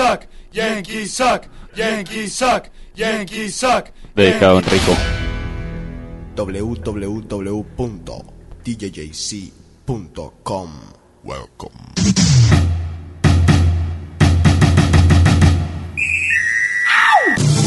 [0.00, 3.90] suck, Yankees suck, Yankees suck, Yankees suck.
[4.14, 4.96] Dedicado a Enrico.
[6.36, 7.50] www.djjc.com
[11.22, 11.70] Welcome.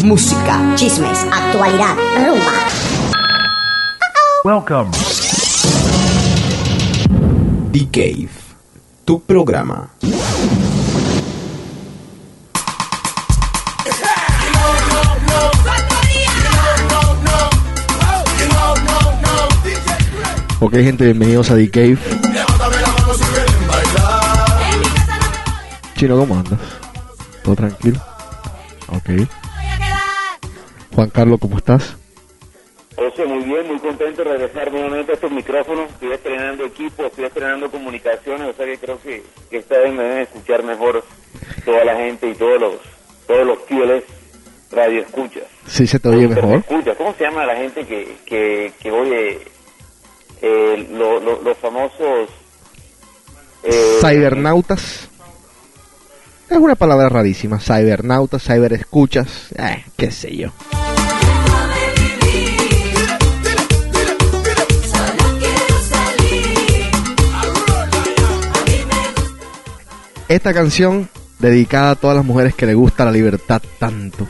[0.04, 1.96] Música, chismes, actualidad,
[2.26, 2.52] rumba.
[4.44, 4.92] Welcome.
[7.72, 8.32] The Cave,
[9.06, 9.92] tu programa.
[20.66, 21.98] Ok, gente, bienvenidos a The Cave.
[25.98, 26.58] Chino, ¿cómo andas?
[27.44, 28.00] ¿Todo tranquilo?
[28.88, 29.28] Ok.
[30.96, 31.98] Juan Carlos, ¿cómo estás?
[32.96, 35.90] José, muy bien, muy contento de regresar nuevamente a estos micrófonos.
[35.90, 40.04] Estoy estrenando equipo, estoy estrenando comunicaciones, o sea que creo que, que esta vez me
[40.04, 41.04] deben escuchar mejor
[41.66, 42.76] toda la gente y todos los
[43.28, 44.06] todos los fieles
[44.72, 45.44] radioescuchas.
[45.68, 46.60] Sí, se te oye mejor.
[46.60, 49.53] Escucha, ¿cómo se llama la gente que, que, que oye
[50.44, 52.30] eh, lo- lo- los famosos...
[53.64, 53.98] eh.
[56.50, 57.60] Es una palabra rarísima.
[57.60, 59.52] Cybernautas, cyberescuchas.
[59.58, 60.50] Eh, qué sé yo.
[70.28, 74.28] Esta canción dedicada a todas las mujeres que le gusta la libertad tanto.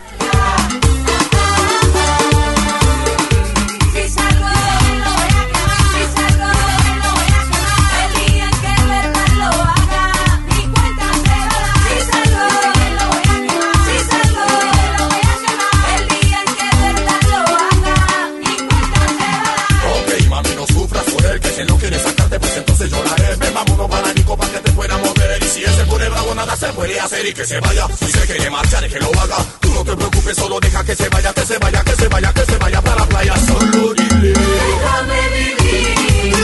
[26.83, 27.87] Puede hacer y que se vaya.
[27.95, 29.37] Si se quiere marchar, que lo haga.
[29.61, 32.33] Tú no te preocupes, solo deja que se vaya, que se vaya, que se vaya,
[32.33, 33.35] que se vaya para la playa.
[33.37, 34.33] Solo dile.
[34.33, 36.35] Déjame vivir.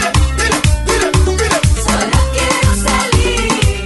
[1.84, 3.86] Solo quiero salir.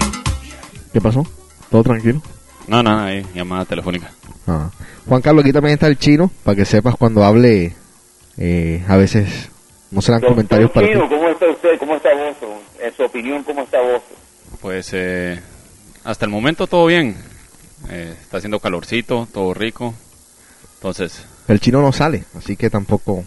[0.94, 1.26] ¿Qué pasó?
[1.72, 2.22] ¿Todo tranquilo?
[2.68, 4.12] No, no, ahí, llamada telefónica.
[4.46, 4.70] Ah.
[5.08, 7.74] Juan Carlos, aquí también está el chino, para que sepas cuando hable,
[8.38, 9.50] eh, a veces
[9.90, 10.94] no serán Doctor comentarios para ti.
[10.94, 11.80] Chino, ¿Cómo está usted?
[11.80, 12.38] ¿Cómo está vos?
[12.80, 14.02] En su opinión, ¿cómo está vos?
[14.62, 15.42] Pues eh,
[16.04, 17.16] hasta el momento todo bien.
[17.90, 19.94] Eh, está haciendo calorcito, todo rico.
[20.76, 23.24] Entonces, El chino no sale, así que tampoco...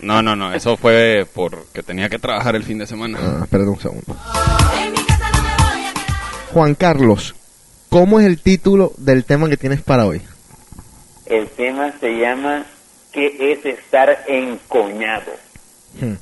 [0.00, 3.18] no, no, no, eso fue porque tenía que trabajar el fin de semana.
[3.20, 4.16] Ah, espérate un segundo.
[6.52, 7.34] Juan Carlos,
[7.90, 10.22] ¿cómo es el título del tema que tienes para hoy?
[11.26, 12.64] El tema se llama
[13.12, 15.32] ¿Qué es estar encoñado?
[16.00, 16.14] Hmm.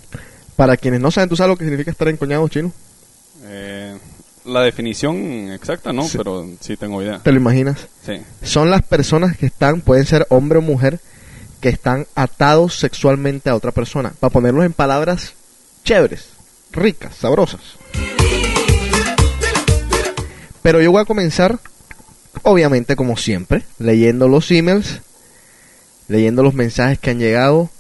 [0.57, 2.73] Para quienes no saben, ¿tú sabes lo que significa estar encoñado, chino?
[3.45, 3.99] Eh,
[4.45, 6.19] la definición exacta, no, Sí.
[6.19, 7.19] pero sí tengo idea.
[7.21, 7.89] ¿Te lo imaginas?
[8.05, 8.21] Sí.
[8.43, 11.01] Son las personas que están, pueden ser hombre o mujer,
[11.61, 14.13] que están atados sexualmente a otra persona.
[14.21, 15.33] Para ponerlos en palabras
[15.85, 16.27] chéveres,
[16.73, 17.61] ricas, sabrosas.
[20.63, 21.59] Pero yo voy a comenzar,
[22.43, 25.01] obviamente como siempre, leyendo los emails,
[26.09, 27.71] leyendo los mensajes que han llegado,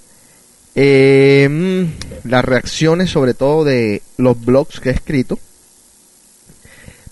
[0.75, 5.39] eh, mm, las reacciones sobre todo de los blogs que he escrito.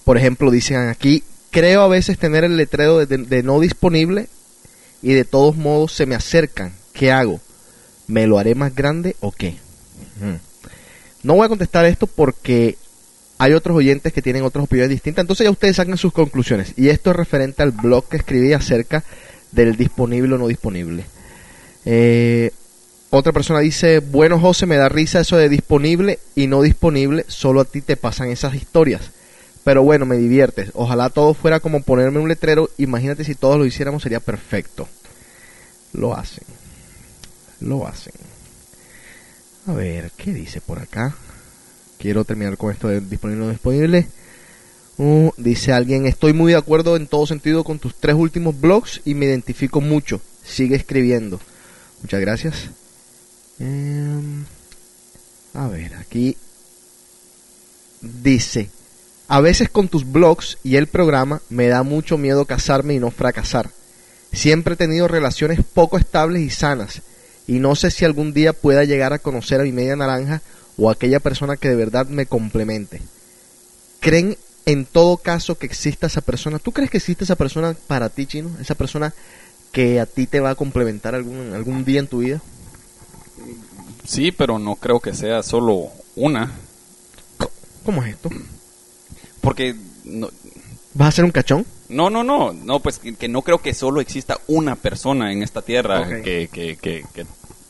[0.05, 4.29] Por ejemplo, dicen aquí, creo a veces tener el letrero de, no disponible
[5.03, 6.73] y de todos modos se me acercan.
[6.93, 7.41] ¿Qué hago?
[8.07, 9.57] ¿Me lo haré más grande o qué?
[11.23, 12.77] No voy a contestar esto porque
[13.39, 15.23] hay otros oyentes que tienen otras opiniones distintas.
[15.23, 16.75] Entonces ya ustedes sacan sus conclusiones.
[16.77, 19.05] Y esto es referente al blog que escribí acerca
[19.53, 21.05] del disponible o no disponible.
[21.85, 22.51] Eh,
[23.11, 27.61] otra persona dice, bueno José, me da risa eso de disponible y no disponible, solo
[27.61, 29.11] a ti te pasan esas historias.
[29.65, 30.71] Pero bueno, me diviertes.
[30.75, 32.69] Ojalá todo fuera como ponerme un letrero.
[32.79, 34.89] Imagínate si todos lo hiciéramos, sería perfecto.
[35.93, 36.45] Lo hacen.
[37.61, 38.15] Lo hacen.
[39.67, 41.15] A ver, ¿qué dice por acá?
[41.99, 44.09] Quiero terminar con esto de disponible o no disponible.
[44.99, 49.01] Uh, dice alguien, estoy muy de acuerdo en todo sentido con tus tres últimos blogs
[49.05, 50.21] y me identifico mucho.
[50.45, 51.41] Sigue escribiendo.
[52.03, 52.55] Muchas gracias.
[53.61, 54.45] Em,
[55.55, 56.37] a ver, aquí
[58.01, 58.69] dice,
[59.33, 63.11] a veces con tus blogs y el programa me da mucho miedo casarme y no
[63.11, 63.71] fracasar.
[64.31, 67.01] Siempre he tenido relaciones poco estables y sanas
[67.47, 70.43] y no sé si algún día pueda llegar a conocer a mi media naranja
[70.77, 73.01] o a aquella persona que de verdad me complemente.
[74.01, 74.37] ¿Creen
[74.67, 76.59] en todo caso que exista esa persona?
[76.59, 78.51] ¿Tú crees que existe esa persona para ti, Chino?
[78.61, 79.15] Esa persona
[79.73, 82.43] que a ti te va a complementar algún, algún día en tu vida.
[84.05, 86.53] Sí, pero no creo que sea solo una.
[87.83, 88.29] ¿Cómo es esto?
[89.43, 89.75] Porque
[90.05, 90.31] no,
[90.95, 91.65] ¿Vas a ser un cachón?
[91.89, 95.63] No, no, no, no, pues que, no creo que solo exista una persona en esta
[95.63, 97.05] tierra que, que, que,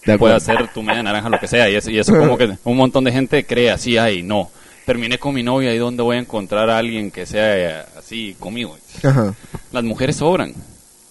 [0.07, 1.69] De ser tu media naranja, lo que sea.
[1.69, 4.51] Y eso, y eso como que un montón de gente cree así, ay, no.
[4.87, 8.77] Terminé con mi novia y ¿dónde voy a encontrar a alguien que sea así conmigo?
[9.05, 9.35] Ajá.
[9.71, 10.53] Las mujeres sobran.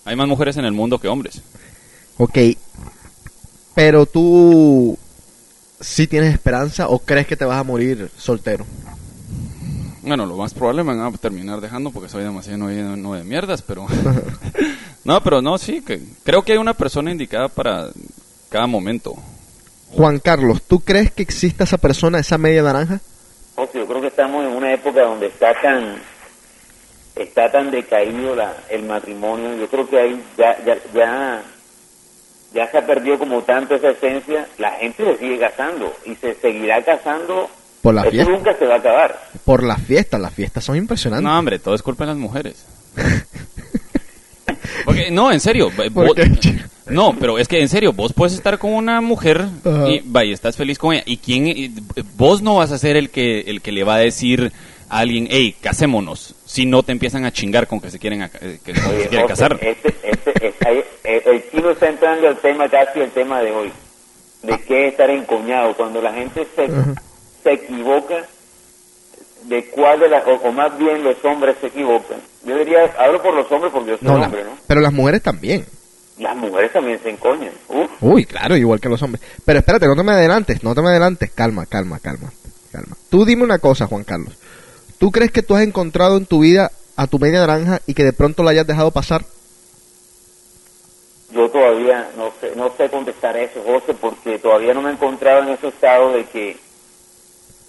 [0.03, 1.41] Hay más mujeres en el mundo que hombres.
[2.17, 2.37] Ok.
[3.73, 4.97] Pero tú
[5.79, 8.65] sí tienes esperanza o crees que te vas a morir soltero?
[10.01, 13.24] Bueno, lo más probable me van a terminar dejando porque soy demasiado no, no de
[13.24, 13.86] mierdas, pero...
[15.03, 17.89] no, pero no, sí, que creo que hay una persona indicada para
[18.50, 19.13] cada momento.
[19.92, 23.00] Juan Carlos, ¿tú crees que exista esa persona, esa media naranja?
[23.56, 26.01] José, yo creo que estamos en una época donde está tan
[27.15, 29.56] está tan decaído la, el matrimonio.
[29.56, 31.44] Yo creo que ahí ya, ya, ya,
[32.54, 34.47] ya se ha perdido como tanto esa esencia.
[34.57, 37.50] La gente se sigue casando y se seguirá casando.
[37.81, 38.31] Por la Eso fiesta.
[38.31, 39.19] nunca se va a acabar.
[39.44, 41.24] Por las fiestas, las fiestas son impresionantes.
[41.24, 42.66] No, hombre, todo es culpa de las mujeres.
[44.86, 45.69] Porque, no, en serio.
[46.88, 49.45] No, pero es que en serio, vos puedes estar con una mujer
[49.88, 51.04] y, va, y estás feliz con ella.
[51.06, 51.48] ¿Y quién?
[51.48, 51.72] y
[52.18, 54.51] vos no vas a ser el que, el que le va a decir
[54.89, 58.60] a alguien, hey, casémonos, si no te empiezan a chingar con que se quieren, eh,
[58.66, 59.57] se quieren casar.
[59.62, 63.51] este- este- es- ahí- eh, el chino está entrando al tema, casi el tema de
[63.51, 63.72] hoy.
[64.44, 65.74] De qué estar encoñado.
[65.78, 66.68] Cuando la gente se,
[67.43, 68.25] se equivoca,
[69.43, 72.19] de cuál de las, o, o más bien los hombres se equivocan.
[72.45, 74.51] Yo diría, hablo por los hombres porque yo soy No, hombre, ¿no?
[74.67, 75.65] pero las mujeres también.
[76.19, 77.51] Las mujeres también se encoñan.
[77.69, 77.89] Uf.
[78.01, 79.23] Uy, claro, igual que los hombres.
[79.43, 81.31] Pero espérate, no te me adelantes, no te me adelantes.
[81.31, 82.31] Calma, calma, calma,
[82.71, 82.95] calma.
[83.09, 84.37] Tú dime una cosa, Juan Carlos.
[84.99, 88.03] ¿Tú crees que tú has encontrado en tu vida a tu media naranja y que
[88.03, 89.25] de pronto la hayas dejado pasar?
[91.31, 95.44] Yo todavía no sé, no sé contestar eso, José, porque todavía no me he encontrado
[95.44, 96.57] en ese estado de que,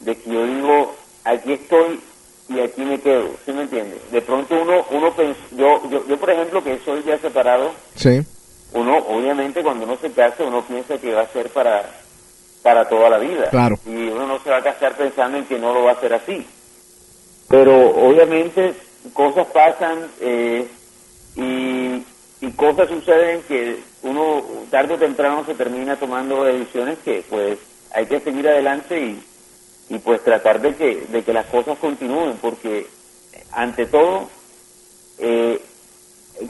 [0.03, 0.95] de que yo digo,
[1.25, 2.01] aquí estoy
[2.49, 3.99] y aquí me quedo, ¿sí me entiendes?
[4.11, 8.21] De pronto uno, uno pens- yo, yo, yo por ejemplo que soy ya separado, Sí.
[8.75, 11.89] uno obviamente cuando uno se casa uno piensa que va a ser para,
[12.63, 13.49] para toda la vida.
[13.51, 13.79] Claro.
[13.87, 16.13] Y uno no se va a casar pensando en que no lo va a hacer
[16.15, 16.47] así.
[17.49, 18.75] Pero obviamente
[19.13, 20.67] cosas pasan eh,
[21.37, 22.03] y,
[22.45, 27.59] y cosas suceden que uno tarde o temprano se termina tomando decisiones que pues
[27.95, 29.23] hay que seguir adelante y,
[29.93, 32.87] y pues tratar de que, de que las cosas continúen porque
[33.53, 34.27] ante todo
[35.19, 35.61] eh,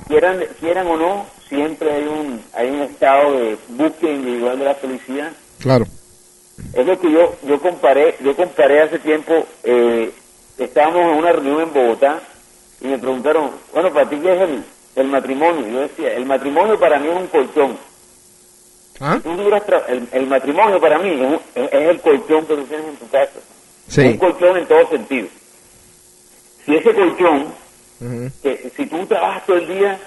[0.06, 4.74] quieran quieran o no siempre hay un hay un estado de búsqueda individual de la
[4.76, 5.86] felicidad Claro.
[6.72, 10.12] es lo que yo yo comparé yo comparé hace tiempo eh,
[10.58, 12.20] estábamos en una reunión en Bogotá
[12.80, 16.26] y me preguntaron bueno para ti qué es el, el matrimonio Y yo decía el
[16.26, 17.76] matrimonio para mí es un colchón
[19.00, 19.18] ¿Ah?
[19.22, 21.10] Tú duras tra- el, el matrimonio para mí
[21.54, 23.30] es, es el colchón que tú tienes en tu casa
[23.88, 24.00] Sí.
[24.02, 25.28] un colchón en todo sentido
[26.64, 27.46] si ese colchón
[28.42, 29.98] que si tú trabajas todo el día,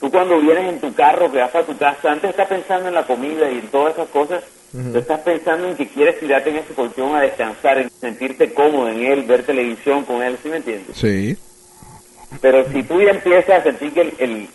[0.00, 2.94] tú cuando vienes en tu carro, que vas para tu casa, antes estás pensando en
[2.94, 4.42] la comida y en todas esas cosas,
[4.72, 8.88] tú estás pensando en que quieres tirarte en ese colchón a descansar, en sentirte cómodo
[8.88, 10.96] en él, ver televisión con él, ¿sí me entiendes?
[10.96, 11.36] Sí.
[12.40, 14.48] Pero si tú ya empiezas a sentir que el, el,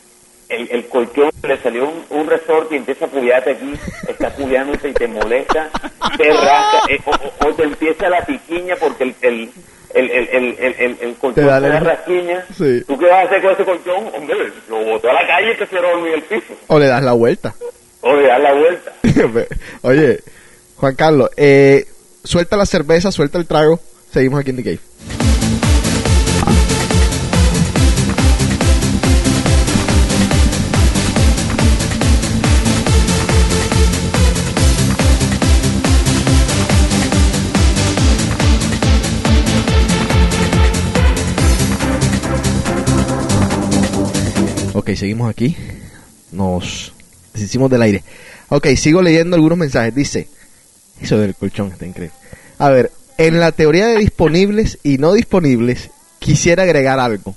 [0.49, 3.73] el, el colchón le salió un, un resorte y empieza a puyarte aquí,
[4.07, 5.69] está puyándote y te molesta,
[6.17, 6.99] te rasca, eh,
[7.45, 9.51] o, te empieza la piquiña porque el, el,
[9.93, 10.27] el, el,
[10.59, 12.45] el, el, el- colchón Te da la- rasquiña.
[12.57, 12.83] Sí.
[12.87, 14.07] ¿Tú qué vas a hacer con ese colchón?
[14.15, 14.35] Hombre,
[14.69, 16.53] lo boto a la calle y te quiero dormir el piso.
[16.67, 17.53] O le das la vuelta.
[18.01, 18.93] O le das la vuelta.
[19.81, 20.19] Oye,
[20.77, 21.85] Juan Carlos, eh,
[22.23, 23.79] suelta la cerveza, suelta el trago.
[24.11, 24.79] Seguimos aquí en The Cave.
[44.99, 45.55] Seguimos aquí.
[46.31, 46.93] Nos
[47.33, 48.03] deshicimos del aire.
[48.49, 49.95] Ok, sigo leyendo algunos mensajes.
[49.95, 50.27] Dice,
[51.01, 52.15] eso del colchón está increíble.
[52.57, 55.89] A ver, en la teoría de disponibles y no disponibles,
[56.19, 57.35] quisiera agregar algo.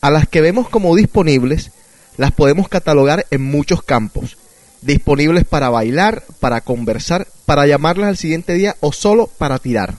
[0.00, 1.70] A las que vemos como disponibles,
[2.16, 4.36] las podemos catalogar en muchos campos.
[4.82, 9.96] Disponibles para bailar, para conversar, para llamarlas al siguiente día o solo para tirar.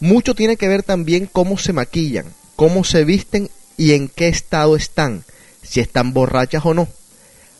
[0.00, 2.26] Mucho tiene que ver también cómo se maquillan,
[2.56, 5.24] cómo se visten y en qué estado están,
[5.64, 6.88] si están borrachas o no.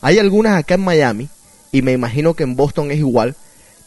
[0.01, 1.29] Hay algunas acá en Miami,
[1.73, 3.35] y me imagino que en Boston es igual,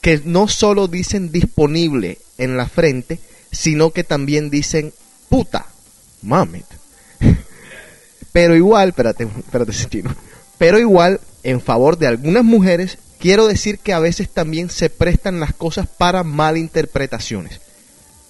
[0.01, 3.19] que no solo dicen disponible en la frente,
[3.51, 4.93] sino que también dicen
[5.29, 5.67] puta,
[6.21, 6.65] mamet.
[8.31, 9.73] Pero igual, espérate, espérate.
[10.57, 15.39] Pero igual, en favor de algunas mujeres, quiero decir que a veces también se prestan
[15.39, 17.61] las cosas para malinterpretaciones.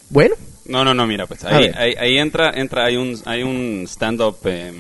[0.09, 4.37] Bueno, No, no, no, mira, pues ahí, ahí entra, entra, hay un, hay un stand-up
[4.45, 4.73] eh,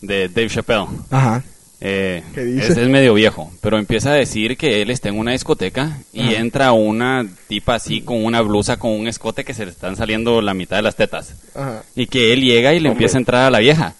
[0.00, 0.86] de Dave Chappelle.
[1.10, 1.42] Ajá.
[1.82, 2.72] Eh, ¿Qué dice?
[2.72, 6.20] es, es medio viejo, pero empieza a decir que él está en una discoteca y
[6.20, 6.32] Ajá.
[6.34, 10.42] entra una tipa así con una blusa con un escote que se le están saliendo
[10.42, 11.34] la mitad de las tetas.
[11.54, 11.82] Ajá.
[11.96, 12.92] Y que él llega y le Hombre.
[13.04, 13.94] empieza a entrar a la vieja.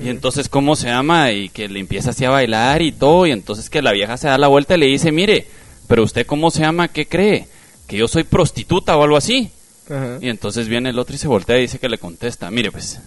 [0.00, 1.30] Y entonces, ¿cómo se llama?
[1.32, 3.26] Y que le empieza así a bailar y todo.
[3.26, 5.46] Y entonces que la vieja se da la vuelta y le dice, mire,
[5.86, 7.46] pero usted cómo se llama, ¿qué cree?
[7.86, 9.50] Que yo soy prostituta o algo así.
[9.88, 10.18] Ajá.
[10.20, 12.98] Y entonces viene el otro y se voltea y dice que le contesta, mire pues,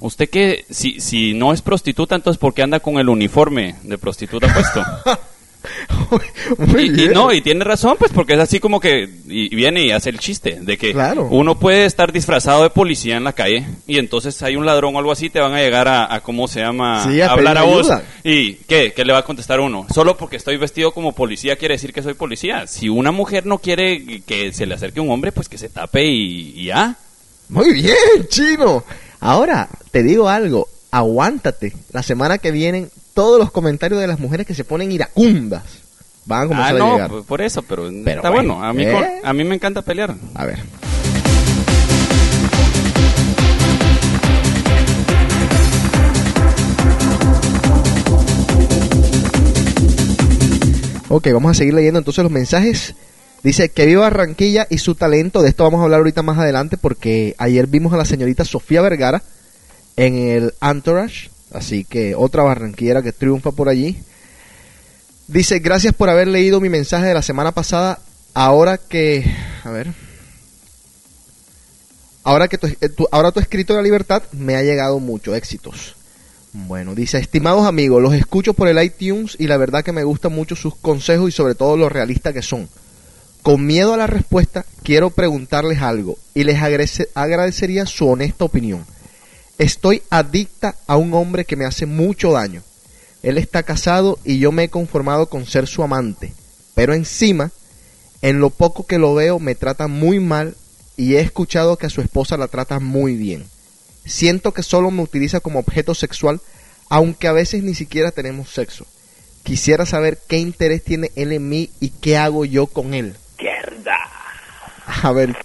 [0.00, 3.98] usted que si, si no es prostituta, entonces ¿por qué anda con el uniforme de
[3.98, 4.84] prostituta puesto?
[6.58, 9.90] Muy y, no, y tiene razón, pues porque es así como que y, viene y
[9.90, 11.28] hace el chiste de que Claro.
[11.30, 14.98] uno puede estar disfrazado de policía en la calle y entonces hay un ladrón o
[14.98, 17.04] algo así, te van a llegar a, a ¿cómo se llama?
[17.04, 17.90] Sí, a hablar a vos.
[17.90, 18.04] ayuda.
[18.24, 18.94] ¿Y qué?
[18.96, 19.86] ¿Qué le va a contestar uno?
[19.92, 22.66] Solo porque estoy vestido como policía quiere decir que soy policía.
[22.66, 26.06] Si una mujer no quiere que se le acerque un hombre, pues que se tape
[26.06, 26.96] y, y ya.
[27.50, 27.94] Muy bien,
[28.30, 28.82] chino.
[29.20, 30.68] Ahora, te digo algo.
[30.90, 31.72] Aguántate.
[31.92, 35.62] La semana que viene, todos los comentarios de las mujeres que se ponen iracundas
[36.26, 37.10] van a comenzar Ah, a llegar.
[37.26, 38.68] por- eso, pero, Pero está bueno, bueno.
[38.68, 39.20] A mí, ¿eh?
[39.22, 40.14] a mí me encanta pelear.
[40.34, 40.58] A ver.
[51.08, 52.94] Ok, vamos a seguir leyendo entonces los mensajes.
[53.42, 55.42] Dice que viva Barranquilla y su talento.
[55.42, 58.82] De esto vamos a hablar ahorita más adelante porque ayer vimos a la señorita Sofía
[58.82, 59.22] Vergara
[59.96, 61.30] en el Entourage.
[61.52, 63.98] Así que otra barranquillera que triunfa por allí.
[65.26, 67.98] Dice, gracias por haber leído mi mensaje de la semana pasada.
[68.34, 69.24] Ahora que...
[69.64, 69.92] A ver.
[72.22, 75.34] Ahora que tu, eh, tu- ahora tu escrito de la libertad me ha llegado mucho.
[75.34, 75.96] Éxitos.
[76.52, 80.32] Bueno, dice, estimados amigos, los escucho por el iTunes y la verdad que me gustan
[80.32, 82.68] mucho sus consejos y sobre todo lo realistas que son.
[83.42, 86.60] Con miedo a la respuesta, quiero preguntarles algo y les
[87.14, 88.84] agradecería su honesta opinión.
[89.56, 92.62] Estoy adicta a un hombre que me hace mucho daño.
[93.22, 96.34] Él está casado y yo me he conformado con ser su amante.
[96.74, 97.50] Pero encima,
[98.20, 100.54] en lo poco que lo veo, me trata muy mal
[100.98, 103.46] y he escuchado que a su esposa la trata muy bien.
[104.04, 106.40] Siento que solo me utiliza como objeto sexual,
[106.90, 108.86] aunque a veces ni siquiera tenemos sexo.
[109.44, 113.14] Quisiera saber qué interés tiene él en mí y qué hago yo con él.
[115.02, 115.36] A ver,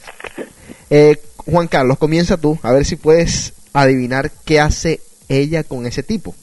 [0.89, 6.03] eh, Juan Carlos, comienza tú, a ver si puedes adivinar qué hace ella con ese
[6.03, 6.35] tipo.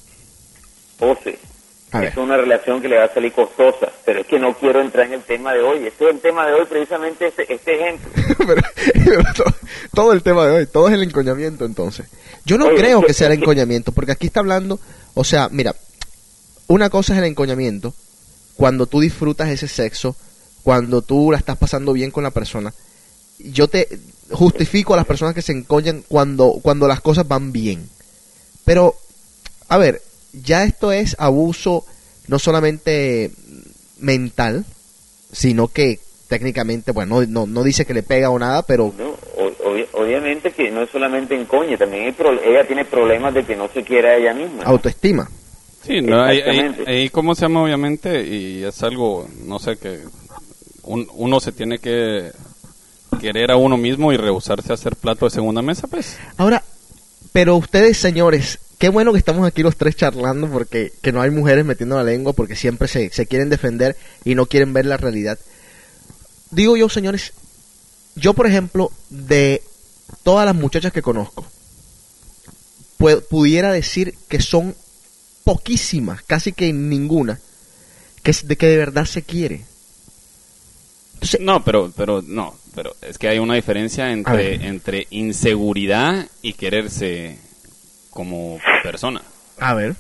[1.91, 2.09] A ver.
[2.09, 5.07] es una relación que le va a salir costosa, pero es que no quiero entrar
[5.07, 5.87] en el tema de hoy.
[5.87, 8.11] Este es el tema de hoy, precisamente este, este ejemplo.
[8.47, 8.63] pero,
[9.05, 9.55] pero to-
[9.93, 12.07] todo el tema de hoy, todo es el encoñamiento entonces.
[12.47, 14.81] Yo no Oye, creo es que- que sea el encoñamiento, porque aquí está hablando,
[15.13, 15.75] o sea, mira,
[16.67, 17.93] una cosa es el encoñamiento,
[18.57, 20.17] cuando tú disfrutas ese sexo,
[20.63, 22.73] cuando tú la estás pasando bien con la persona.
[23.39, 23.89] Yo te
[24.31, 27.89] justifico a las personas que se encoñan cuando, cuando las cosas van bien.
[28.65, 28.95] Pero,
[29.69, 30.01] a ver,
[30.33, 31.85] ya esto es abuso
[32.29, 33.31] no solamente
[33.99, 34.65] mental,
[35.33, 39.15] sino que técnicamente, bueno, no, no, no dice que le pega o nada, pero No,
[39.93, 43.57] obviamente que no es solamente en coña, también hay pro- ella tiene problemas de que
[43.57, 44.63] no se quiera a ella misma.
[44.65, 45.29] autoestima.
[45.85, 46.41] Sí, no, ahí,
[46.87, 49.99] ahí, cómo se llama obviamente y es algo, no sé, que
[50.83, 52.33] un- uno se tiene que
[53.21, 56.17] querer a uno mismo y rehusarse a hacer plato de segunda mesa, pues.
[56.37, 56.65] Ahora,
[57.33, 61.31] pero ustedes, señores, qué bueno que estamos aquí los tres charlando porque que no hay
[61.31, 64.97] mujeres metiendo la lengua porque siempre se, se quieren defender y no quieren ver la
[64.97, 65.39] realidad.
[66.51, 67.33] Digo yo, señores,
[68.17, 69.63] yo por ejemplo, de
[70.23, 71.47] todas las muchachas que conozco,
[72.99, 74.75] pu- pudiera decir que son
[75.45, 77.41] poquísimas, casi que ninguna,
[78.23, 79.65] que, de que de verdad se quiere.
[81.23, 86.53] Entonces, No, pero, pero, no, pero es que hay una diferencia entre, entre inseguridad y
[86.55, 87.39] quererse
[88.11, 89.23] como persona.
[89.59, 89.95] a ver,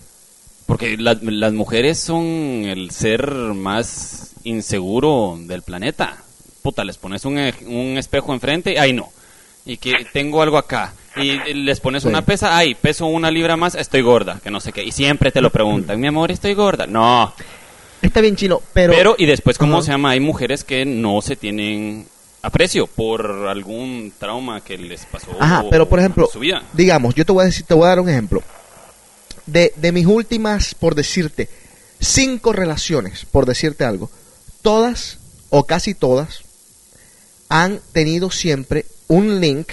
[0.67, 6.17] Porque la- las mujeres son el ser más inseguro del planeta.
[6.62, 9.11] Puta, les pones un, un espejo enfrente, ay no.
[9.64, 10.95] Y que tengo algo acá.
[11.17, 12.09] Y les pones Sí.
[12.09, 14.83] una pesa, ay, peso una libra más, estoy gorda, que no sé qué.
[14.83, 16.87] Y siempre te lo preguntan, mi amor, estoy gorda.
[16.87, 17.33] No.
[18.02, 18.92] Está bien chino, pero...
[18.92, 19.87] Pero, y después, ¿cómo Ajá.
[19.87, 20.11] se llama?
[20.11, 22.06] Hay mujeres que no se tienen
[22.42, 25.30] aprecio por algún trauma que les pasó.
[25.38, 26.62] Ajá, pero por ejemplo, en su vida.
[26.73, 28.42] digamos, yo te voy a decir, te voy a dar un ejemplo.
[29.47, 31.49] De, de mis últimas, por decirte,
[32.00, 34.11] cinco relaciones, por decirte algo,
[34.62, 35.18] todas
[35.50, 36.42] o casi todas
[37.49, 39.73] han tenido siempre un link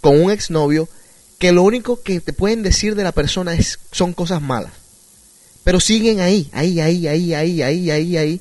[0.00, 0.88] con un exnovio
[1.38, 4.72] que lo único que te pueden decir de la persona es son cosas malas.
[5.64, 8.40] Pero siguen ahí, ahí, ahí, ahí, ahí, ahí, ahí, ahí.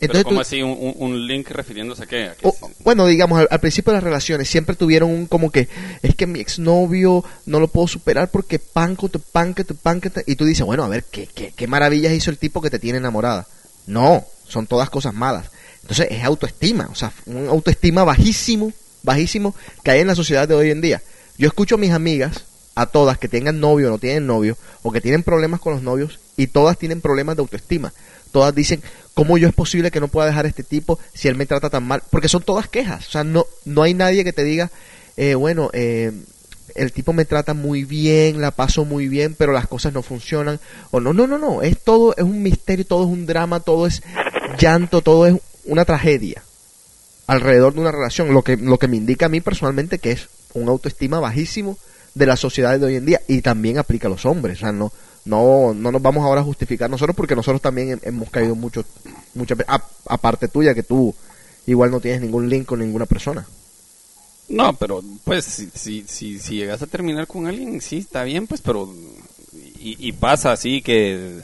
[0.00, 0.62] Pero Entonces ¿cómo tú- así?
[0.62, 2.24] Un, un- link refiriéndose a qué?
[2.28, 5.26] ¿A qué O- se- bueno, digamos, al, al principio de las relaciones siempre tuvieron un
[5.26, 5.68] como que
[6.02, 10.22] es que mi exnovio no lo puedo superar porque panco, te panque, te panque, te-".
[10.26, 12.78] y tú dices, bueno, a ver, ¿qué, qué, qué maravillas hizo el tipo que te
[12.78, 13.46] tiene enamorada?
[13.86, 15.50] No, son todas cosas malas.
[15.82, 18.72] Entonces es autoestima, o sea, un autoestima bajísimo,
[19.02, 21.02] bajísimo que hay en la sociedad de hoy en día.
[21.38, 22.44] Yo escucho a mis amigas,
[22.78, 25.82] a todas que tengan novio o no tienen novio, o que tienen problemas con los
[25.82, 27.92] novios, y todas tienen problemas de autoestima.
[28.30, 31.34] Todas dicen, ¿cómo yo es posible que no pueda dejar a este tipo si él
[31.34, 32.04] me trata tan mal?
[32.08, 33.08] Porque son todas quejas.
[33.08, 34.70] O sea, no, no hay nadie que te diga,
[35.16, 36.12] eh, bueno, eh,
[36.76, 40.60] el tipo me trata muy bien, la paso muy bien, pero las cosas no funcionan.
[40.92, 41.62] O no, no, no, no.
[41.62, 44.04] Es todo, es un misterio, todo es un drama, todo es
[44.56, 46.44] llanto, todo es una tragedia
[47.26, 48.32] alrededor de una relación.
[48.32, 51.76] Lo que, lo que me indica a mí personalmente que es un autoestima bajísimo
[52.18, 54.58] de la sociedad de hoy en día y también aplica a los hombres.
[54.58, 54.92] O sea, no,
[55.24, 58.84] no, no nos vamos ahora a justificar nosotros porque nosotros también hem- hemos caído mucho,
[59.34, 59.58] muchas
[60.06, 61.14] aparte tuya que tú
[61.66, 63.46] igual no tienes ningún link con ninguna persona.
[64.48, 68.46] No, pero pues si, si, si, si llegas a terminar con alguien, sí, está bien,
[68.46, 68.92] pues, pero...
[69.80, 71.40] Y, y pasa así que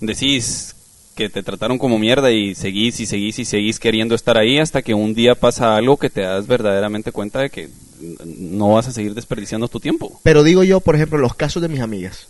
[0.00, 0.74] decís
[1.16, 4.82] que te trataron como mierda y seguís y seguís y seguís queriendo estar ahí hasta
[4.82, 7.68] que un día pasa algo que te das verdaderamente cuenta de que
[8.24, 10.20] no vas a seguir desperdiciando tu tiempo.
[10.22, 12.26] Pero digo yo, por ejemplo, los casos de mis amigas.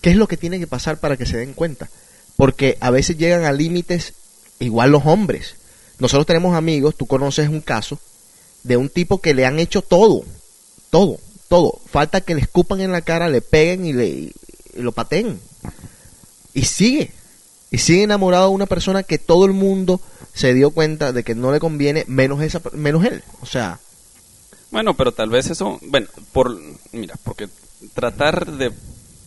[0.00, 1.88] ¿Qué es lo que tiene que pasar para que se den cuenta?
[2.36, 4.14] Porque a veces llegan a límites
[4.58, 5.56] igual los hombres.
[5.98, 7.98] Nosotros tenemos amigos, tú conoces un caso
[8.62, 10.24] de un tipo que le han hecho todo,
[10.90, 11.18] todo,
[11.48, 11.78] todo.
[11.90, 14.32] Falta que le escupan en la cara, le peguen y le y
[14.82, 15.40] lo pateen.
[16.54, 17.12] Y sigue.
[17.70, 20.00] Y sigue enamorado de una persona que todo el mundo
[20.34, 23.22] se dio cuenta de que no le conviene menos esa menos él.
[23.42, 23.78] O sea,
[24.70, 26.56] Bueno, pero tal vez eso, bueno, por,
[26.92, 27.48] mira, porque
[27.94, 28.70] tratar de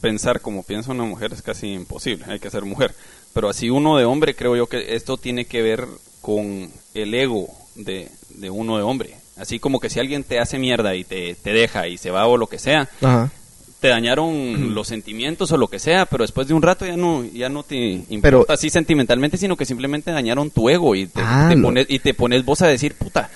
[0.02, 2.94] pensar como piensa una mujer es casi imposible, hay que ser mujer.
[3.34, 5.86] Pero así uno de hombre, creo yo que esto tiene que ver
[6.22, 9.16] con el ego de, de uno de hombre.
[9.38, 12.28] Así como que si alguien te hace mierda y te, te deja y se va
[12.28, 13.32] o lo que sea, ajá.
[13.80, 17.24] te dañaron los sentimientos o lo que sea, pero después de un rato ya no,
[17.26, 21.22] ya no te importa Pero- así sentimentalmente, sino que simplemente dañaron tu ego y te,
[21.24, 23.30] Ah, te lo- pones, y te pones vos a decir, puta,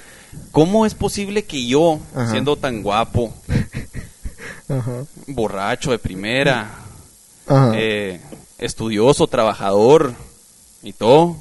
[0.51, 2.31] ¿cómo es posible que yo, Ajá.
[2.31, 3.33] siendo tan guapo,
[4.69, 5.03] Ajá.
[5.27, 6.69] borracho de primera,
[7.75, 8.19] eh,
[8.57, 10.13] estudioso, trabajador
[10.83, 11.37] y todo,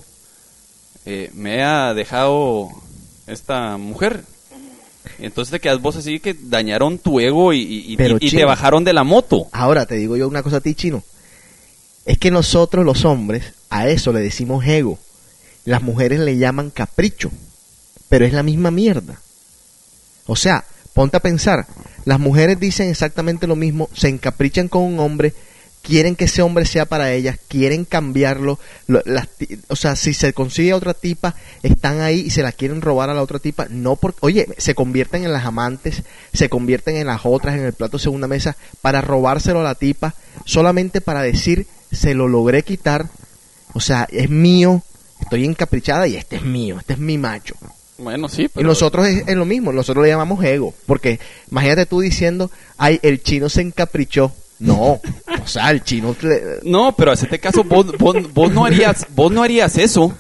[1.04, 2.68] eh, me ha dejado
[3.26, 4.24] esta mujer?
[5.18, 8.30] Y entonces te quedas vos así que dañaron tu ego y, y- y- Pero, y
[8.30, 9.46] te bajaron de la moto.
[9.52, 11.02] Ahora te digo yo una cosa a ti, chino.
[12.04, 14.98] Es que nosotros los hombres a eso le decimos ego.
[15.64, 17.30] Las mujeres le llaman capricho.
[18.08, 19.20] Pero es la misma mierda.
[20.26, 20.64] O sea,
[20.94, 21.66] ponte a pensar.
[22.04, 25.34] Las mujeres dicen exactamente lo mismo, se encaprichan con un hombre,
[25.82, 28.58] quieren que ese hombre sea para ellas, quieren cambiarlo.
[28.86, 29.28] lo- las
[29.68, 33.10] o sea, si se consigue a otra tipa, están ahí y se la quieren robar
[33.10, 33.66] a la otra tipa.
[33.70, 37.72] No porque, oye, se convierten en las amantes, se convierten en las otras en el
[37.72, 40.14] plato segunda mesa para robárselo a la tipa,
[40.44, 43.08] solamente para decir, se lo logré quitar.
[43.74, 44.82] O sea, es mío,
[45.20, 47.54] estoy encaprichada y este es mío, este es mi macho.
[47.98, 51.18] Bueno, sí, Y nosotros es, es lo mismo, nosotros le llamamos ego, porque
[51.50, 54.32] imagínate tú diciendo, ay, el chino se encaprichó.
[54.58, 55.00] No,
[55.42, 56.14] o sea, el chino...
[56.20, 60.14] le- No, pero hacete caso, vos, vos, vos no harías, vos no harías eso.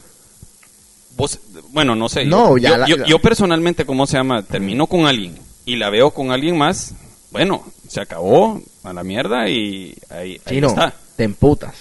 [1.16, 1.38] Vos,
[1.70, 2.24] bueno, no sé.
[2.26, 4.42] No, yo, ya yo, la- yo- la- yo personalmente, ¿cómo se llama?
[4.42, 6.92] Termino con alguien y la veo con alguien más.
[7.30, 10.94] Bueno, se acabó a la mierda y ahí, ahí Chino, está.
[11.16, 11.74] te emputas.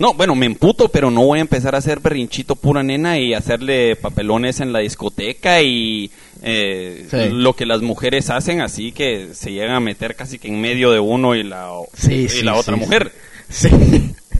[0.00, 3.34] No, bueno, me emputo, pero no voy a empezar a hacer berrinchito pura nena y
[3.34, 6.10] hacerle papelones en la discoteca y
[6.42, 7.28] eh, Sí.
[7.30, 10.90] lo que las mujeres hacen, así que se llegan a meter casi que en medio
[10.90, 13.12] de uno y la, Sí, y sí, la otra sí, mujer.
[13.50, 13.68] Sí.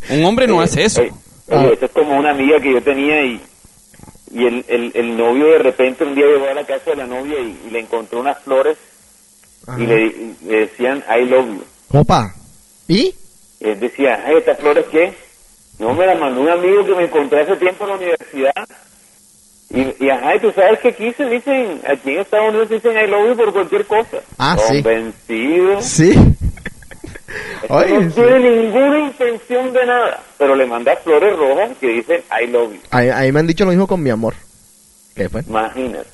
[0.08, 1.02] Un hombre no hace eso.
[1.02, 1.12] Oye,
[1.48, 3.38] oye, eso es como una amiga que yo tenía y,
[4.32, 7.06] y el, el, el novio de repente un día llegó a la casa de la
[7.06, 8.78] novia y, y le encontró unas flores
[9.76, 11.98] y le, y le decían I love you.
[11.98, 12.34] Opa.
[12.88, 13.14] ¿Y?
[13.60, 15.12] Él decía, "Ay, ¿estas flores qué?
[15.80, 18.52] No, me las mandó un amigo que me encontré hace tiempo en la universidad.
[19.70, 22.92] Y, y ajá, y tú sabes que aquí se dicen, aquí en Estados Unidos dicen
[22.98, 24.18] I love you por cualquier cosa.
[24.38, 24.82] Ah, sí.
[24.82, 25.80] Convencido.
[25.80, 26.12] Sí.
[27.70, 28.20] Oye, no sí.
[28.20, 30.22] tiene ninguna intención de nada.
[30.36, 32.80] Pero le manda flores rojas que dicen I love you.
[32.90, 34.34] A, a mí me han dicho lo mismo con mi amor.
[35.14, 35.40] ¿Qué fue?
[35.48, 36.08] Imagínate.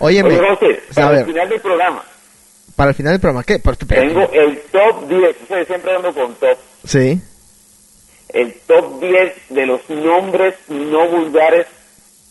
[0.00, 2.04] Óyeme, Oye, José, para el final del programa,
[2.76, 3.58] para el final del programa, ¿qué?
[3.58, 5.36] Tengo el top 10.
[5.42, 6.56] O sea, siempre ando con top.
[6.84, 7.20] Sí.
[8.28, 11.66] El top 10 de los nombres no vulgares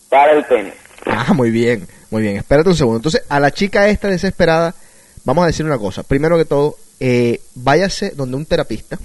[0.08, 0.72] para el pene.
[1.06, 2.36] Ah, muy bien, muy bien.
[2.36, 2.98] Espérate un segundo.
[2.98, 4.74] Entonces, a la chica esta desesperada,
[5.24, 6.02] vamos a decir una cosa.
[6.02, 8.98] Primero que todo, eh, váyase donde un terapista,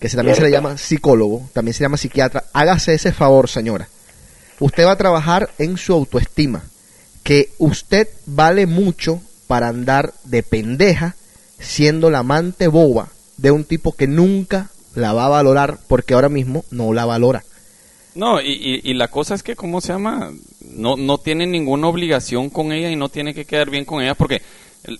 [0.00, 2.44] que se- también se le llama psicólogo, también se llama psiquiatra.
[2.52, 3.88] Hágase ese favor, señora.
[4.60, 6.62] usted va a trabajar en su autoestima.
[7.24, 11.16] Que usted vale mucho para andar de pendeja
[11.58, 13.08] siendo la amante boba
[13.38, 17.44] de un tipo que nunca la va a valorar porque ahora mismo no la valora.
[18.14, 20.30] No, y, y, y la cosa es que, ¿cómo se llama?
[20.74, 24.14] No, no tiene ninguna obligación con ella y no tiene que quedar bien con ella
[24.14, 24.42] porque
[24.84, 24.98] él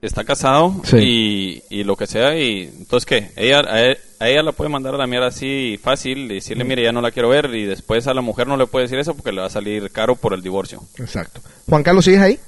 [0.00, 0.96] está casado Sí.
[0.98, 2.36] y, y lo que sea.
[2.38, 3.30] y Entonces, ¿qué?
[3.34, 6.62] Ella, a, él- a ella la puede mandar a la mierda así fácil y decirle,
[6.62, 7.52] mire, ya no la quiero ver.
[7.54, 9.90] Y después a la mujer no le puede decir eso porque le va a salir
[9.90, 10.80] caro por el divorcio.
[10.98, 11.40] Exacto.
[11.68, 12.38] Juan Carlos, ¿sigues ahí?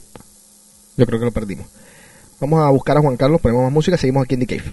[0.96, 1.66] Yo creo que lo perdimos.
[2.38, 4.72] Vamos a buscar a Juan Carlos, ponemos más música, seguimos aquí en The Cave.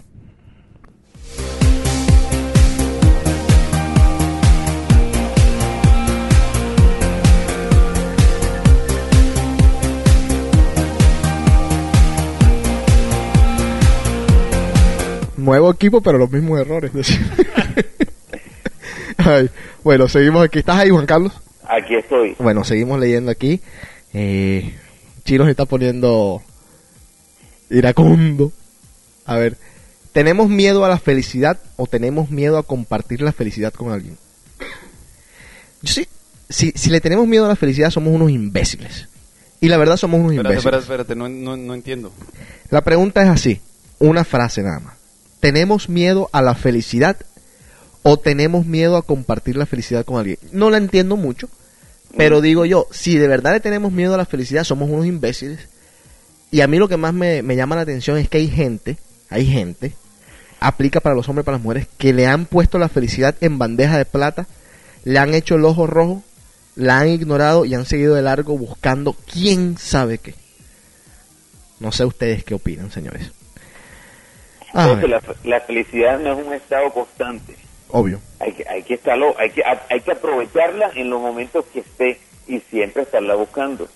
[15.48, 16.92] Nuevo equipo, pero los mismos errores.
[19.18, 19.50] Ay,
[19.82, 20.60] bueno, seguimos aquí.
[20.60, 21.32] ¿Estás ahí, Juan Carlos?
[21.64, 22.36] Aquí estoy.
[22.38, 23.62] Bueno, seguimos leyendo aquí.
[24.14, 24.76] Eh,
[25.24, 26.42] Chino se está poniendo
[27.70, 28.52] iracundo.
[29.26, 29.56] A ver,
[30.12, 34.18] ¿tenemos miedo a la felicidad o tenemos miedo a compartir la felicidad con alguien?
[35.82, 36.10] Yo sí,
[36.50, 39.08] si, si le tenemos miedo a la felicidad somos unos imbéciles.
[39.62, 40.80] Y la verdad somos unos Espérate, imbéciles.
[40.84, 42.12] espérate, espérate, no, no, no entiendo.
[42.70, 43.62] La pregunta es así,
[44.00, 44.97] una frase nada más.
[45.39, 47.17] ¿Tenemos miedo a la felicidad
[48.04, 50.38] o tenemos miedo a compartir la felicidad con alguien?
[50.52, 51.50] No la entiendo mucho,
[52.15, 55.60] pero digo yo, si de verdad le tenemos miedo a la felicidad, somos unos imbéciles.
[56.50, 58.97] Y a mí lo que más me, me llama la atención es que hay gente,
[59.30, 59.93] hay gente,
[60.60, 63.60] aplica para los hombres y para las mujeres, que le han puesto la felicidad en
[63.60, 64.47] bandeja de plata,
[65.04, 66.23] le han hecho el ojo rojo,
[66.76, 70.36] la han ignorado y han seguido de largo buscando quién sabe qué.
[71.80, 73.32] No sé ustedes qué opinan, señores.
[74.70, 77.56] Entonces, ver, la, la felicidad no es un estado constante.
[77.90, 78.20] obvio.
[78.40, 82.20] Hay que, hay que estarlo, hay que, hay que aprovecharla en los momentos que esté
[82.48, 83.88] y siempre estarla buscando.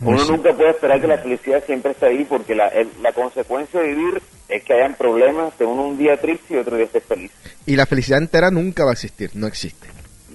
[0.00, 0.32] Muy Uno sí.
[0.32, 3.88] nunca puede esperar que la felicidad siempre esté ahí porque la, el- la consecuencia de
[3.88, 7.30] vivir es que hayan problemas, que uno un día triste y otro día esté feliz.
[7.66, 9.86] Y la felicidad entera nunca va a existir, no existe.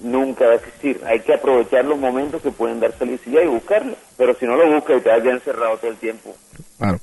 [0.02, 1.00] Nunca va a existir.
[1.06, 3.94] Hay que aprovechar los momentos que pueden dar felicidad y buscarla.
[4.16, 6.34] Pero si no lo buscas y te vas ya encerrado todo el tiempo
[6.78, 6.98] Claro.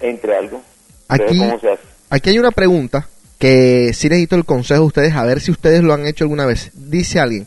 [0.00, 0.62] entre algo,
[1.08, 1.82] Aquí- ¿cómo se hace?
[2.14, 5.82] Aquí hay una pregunta que sí necesito el consejo de ustedes, a ver si ustedes
[5.82, 6.70] lo han hecho alguna vez.
[6.74, 7.46] Dice alguien,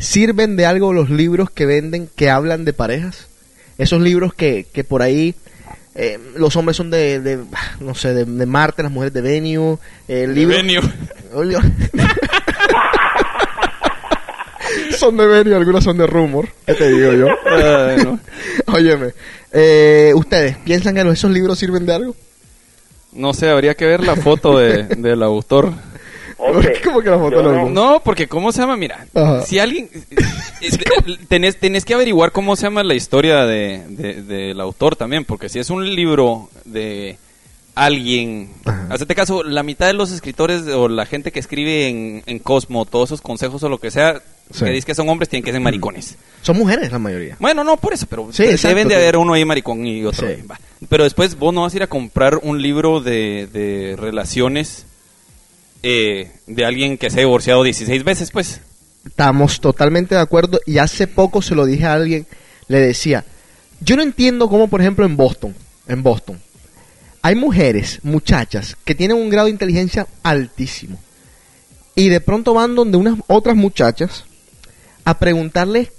[0.00, 3.28] ¿sirven de algo los libros que venden que hablan de parejas?
[3.78, 5.36] Esos libros que, que por ahí
[5.94, 7.38] eh, los hombres son de, de,
[7.78, 9.78] no sé, de, de Marte, las mujeres de Venue.
[10.08, 10.80] Eh, libros- Venue.
[11.34, 11.56] Oye.
[14.98, 16.48] son de Venue, algunas son de Rumor.
[16.66, 17.28] ¿Qué te digo yo?
[18.66, 19.12] Óyeme,
[19.52, 22.16] eh, ¿ustedes piensan que esos libros sirven de algo?
[23.12, 25.72] No sé, habría que ver la foto de, del autor.
[26.84, 27.52] ¿Cómo que la foto no?
[27.52, 28.76] no- No, porque ¿cómo se llama?
[28.76, 29.42] Mira, Ajá.
[29.42, 29.90] si alguien...
[30.60, 30.70] eh,
[31.28, 35.48] tenés, tenés que averiguar cómo se llama la historia de, de- del autor también, porque
[35.48, 37.18] si es un libro de
[37.74, 38.50] alguien...
[38.64, 38.86] Ajá.
[38.90, 42.84] Hacete caso, la mitad de los escritores o la gente que escribe en, en Cosmo,
[42.84, 44.20] todos esos consejos o lo que sea,
[44.52, 44.64] Sí.
[44.64, 46.16] que dice que son hombres, tienen que ser maricones.
[46.42, 47.36] Son mujeres la mayoría.
[47.38, 50.04] Bueno, no, por eso, pero Sí, de- exacto, deben de haber uno ahí maricón y
[50.04, 50.26] otro.
[50.28, 50.42] Sí.
[50.88, 54.86] Pero después vos no vas a ir a comprar un libro de, de relaciones
[55.84, 58.60] eh, de alguien que se ha divorciado 16 veces, pues.
[59.06, 62.26] Estamos totalmente de acuerdo y hace poco se lo dije a alguien,
[62.66, 63.24] le decía,
[63.80, 65.54] yo no entiendo cómo, por ejemplo, en Boston,
[65.86, 66.40] en Boston,
[67.22, 70.98] hay mujeres, muchachas, que tienen un grado de inteligencia altísimo
[71.94, 74.24] y de pronto van donde unas otras muchachas
[75.04, 75.92] a preguntarles,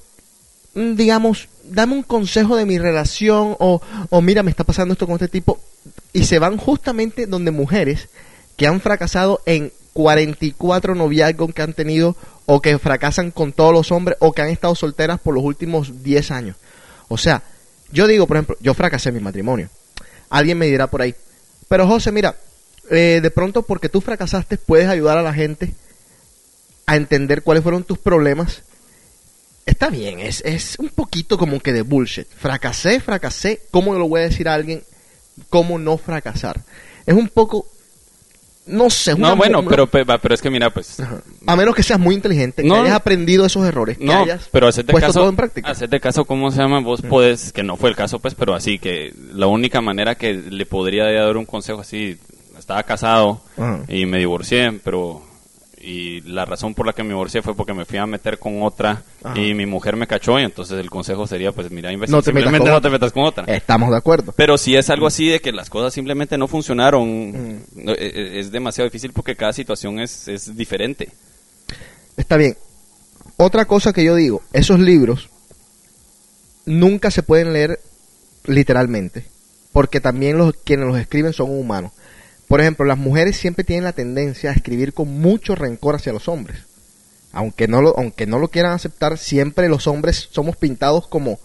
[0.74, 5.06] mm, digamos, dame un consejo de mi relación o, o mira, me está pasando esto
[5.06, 5.60] con este tipo
[6.14, 8.10] y se van justamente donde mujeres
[8.58, 13.92] que han fracasado en 44 noviazgos que han tenido o que fracasan con todos los
[13.92, 16.58] hombres o que han estado solteras por los últimos 10 años.
[17.08, 17.44] O sea,
[17.92, 19.70] yo digo, por ejemplo, yo fracasé en mi matrimonio.
[20.32, 21.14] Alguien me dirá por ahí,
[21.68, 22.36] pero José, mira,
[22.90, 25.74] eh, de pronto porque tú fracasaste puedes ayudar a la gente
[26.86, 28.64] a entender cuáles fueron tus problemas.
[29.66, 32.28] Está bien, es, es un poquito como que de bullshit.
[32.28, 34.84] Fracasé, fracasé, ¿cómo lo voy a decir a alguien
[35.50, 36.62] cómo no fracasar?
[37.06, 37.68] Es un poco,
[38.68, 39.16] no sé.
[39.18, 40.98] No, bueno, pero, pero es que mira, pues...
[41.48, 42.76] A menos que seas muy inteligente, No.
[42.76, 45.70] que hayas aprendido esos errores, que No, hayas pero hacete puesto caso, todo en práctica.
[45.72, 46.80] hacete caso, ¿cómo se llama?
[46.80, 50.34] Vos podés, que no fue el caso, pues, pero así que la única manera que
[50.34, 52.18] le podría dar un consejo así,
[52.58, 53.82] estaba casado Ajá.
[53.88, 55.24] y me divorcié, pero
[55.84, 58.62] y la razón por la que me divorcié fue porque me fui a meter con
[58.62, 59.40] otra Ajá.
[59.40, 62.26] y mi mujer me cachó y entonces el consejo sería, pues, mira, imbécil, No te
[62.32, 62.90] simplemente no otra.
[62.90, 63.44] te metas con otra.
[63.46, 64.34] Estamos de acuerdo.
[64.38, 68.40] Pero si es algo así de que las cosas simplemente no funcionaron, no, e- e-
[68.40, 71.10] es demasiado difícil porque cada situación es, es diferente.
[72.18, 72.56] Está bien.
[73.38, 75.30] Otra cosa que yo digo, esos libros
[76.66, 77.80] nunca se pueden leer
[78.46, 79.26] literalmente,
[79.72, 81.92] porque también los quienes los escriben son humanos.
[82.52, 86.28] Por ejemplo, las mujeres siempre tienen la tendencia a escribir con mucho rencor hacia los
[86.28, 86.60] hombres.
[87.32, 91.40] Aunque no lo, aunque no lo quieran aceptar, siempre los hombres somos pintados como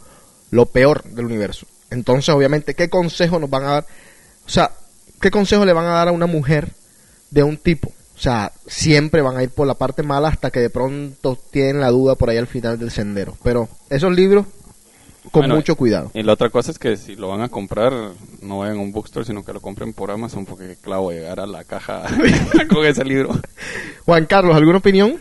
[0.50, 1.64] lo peor del universo.
[1.90, 3.86] Entonces, obviamente, ¿qué consejo nos van a dar?
[4.46, 4.72] O sea,
[5.20, 6.72] ¿qué consejo le van a dar a una mujer
[7.30, 7.92] de un tipo?
[8.16, 11.82] O sea, siempre van a ir por la parte mala hasta que de pronto tienen
[11.82, 13.38] la duda por ahí al final del sendero.
[13.44, 14.46] Pero esos libros,
[15.30, 16.10] con Bueno, mucho cuidado.
[16.14, 17.92] Y la otra cosa es que si lo van a comprar,
[18.42, 21.46] no vayan a un bookstore, sino que lo compren por Amazon, porque claro, llegar a
[21.46, 22.04] la caja
[22.68, 23.30] con ese libro.
[24.04, 25.18] Juan Carlos, ¿alguna opinión?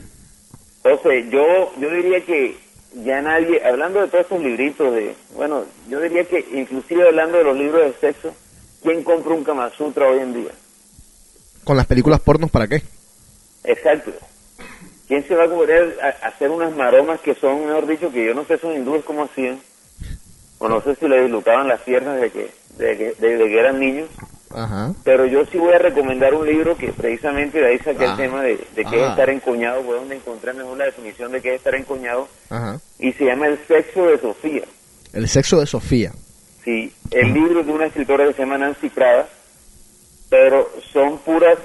[0.84, 2.56] Entonces, yo, yo diría que
[3.04, 7.44] ya nadie, hablando de todos estos libritos de, bueno, yo diría que inclusive hablando de
[7.44, 8.34] los libros de sexo,
[8.84, 10.52] ¿quién compra un Kama Sutra hoy en día?
[11.64, 12.84] ¿Con las películas pornos para qué?
[13.64, 14.12] Exacto.
[15.08, 18.26] ¿Quién se va a poner a, a hacer unas maromas que son, mejor dicho, que
[18.26, 19.60] yo no sé esos hindúes cómo hacían?
[20.70, 23.80] No sé si le dislocaban las piernas de que, de que, de- de que eran
[23.80, 24.10] niños.
[24.54, 24.94] Ajá.
[25.04, 28.12] Pero yo sí voy a recomendar un libro que precisamente de ahí saqué Ah.
[28.12, 31.42] el tema de, de qué es estar encoñado, fue donde encontré mejor la definición de
[31.42, 32.80] qué es estar encoñado, Ajá.
[33.00, 34.62] y se llama El sexo de Sofía.
[35.14, 36.14] El sexo de Sofía.
[36.64, 39.28] Sí, el libro es de una escritora que se llama Nancy Prada,
[40.30, 41.58] pero son puras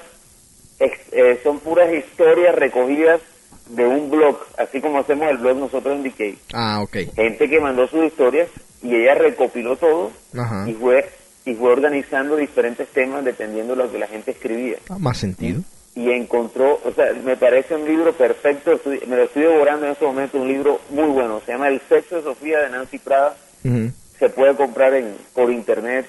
[0.81, 3.21] eh, son puras historias recogidas
[3.69, 6.39] de un blog, así como hacemos el blog nosotros en Decay.
[6.55, 6.97] Ah, ok.
[7.15, 8.49] Gente que mandó sus historias
[8.83, 10.69] y ella recopiló todo Ajá.
[10.69, 11.09] y fue
[11.47, 14.77] y fue organizando diferentes temas dependiendo de lo que la gente escribía.
[14.91, 15.63] Ah, Más sentido.
[15.95, 19.93] Y encontró, o sea, me parece un libro perfecto, estoy- me lo estoy devorando en
[19.93, 23.37] este momento, un libro muy bueno, se llama El sexo de Sofía de Nancy Prada,
[23.65, 23.91] Ujú.
[24.19, 26.07] se puede comprar en por internet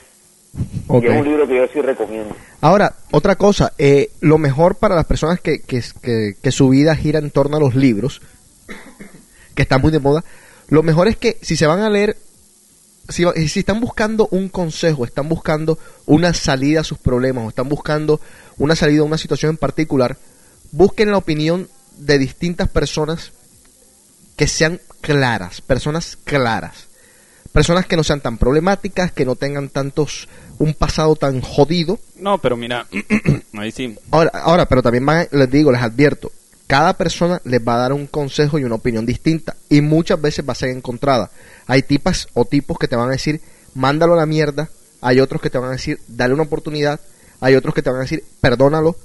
[0.87, 1.03] Ok.
[1.03, 2.35] y es un libro que yo sí recomiendo.
[2.59, 6.95] Ahora, otra cosa, eh, lo mejor para las personas que, que, que- que su vida
[6.95, 8.21] gira en torno a los libros,
[9.55, 10.23] que están muy de moda,
[10.69, 12.15] lo mejor es que si se van a leer,
[13.11, 18.19] si, están buscando un consejo, están buscando una salida a sus problemas, o están buscando
[18.57, 20.17] una salida a una situación en particular,
[20.71, 23.31] busquen la opinión de distintas personas
[24.35, 26.87] que sean claras, personas claras.
[27.51, 32.37] Personas que no sean tan problemáticas, que no tengan tantos, un pasado tan jodido, No,
[32.37, 32.87] pero mira,
[33.57, 33.97] ahí sí.
[34.09, 36.31] Ahora, ahora, pero también van- les digo, les advierto,
[36.71, 40.47] cada persona les va a dar un consejo y una opinión distinta y muchas veces
[40.47, 41.29] va a ser encontrada.
[41.67, 43.41] Hay tipas o tipos que te van a decir,
[43.73, 44.69] mándalo a la mierda,
[45.01, 47.01] hay otros que te van a decir, dale una oportunidad,
[47.41, 48.95] hay otros que te van a decir, perdónalo.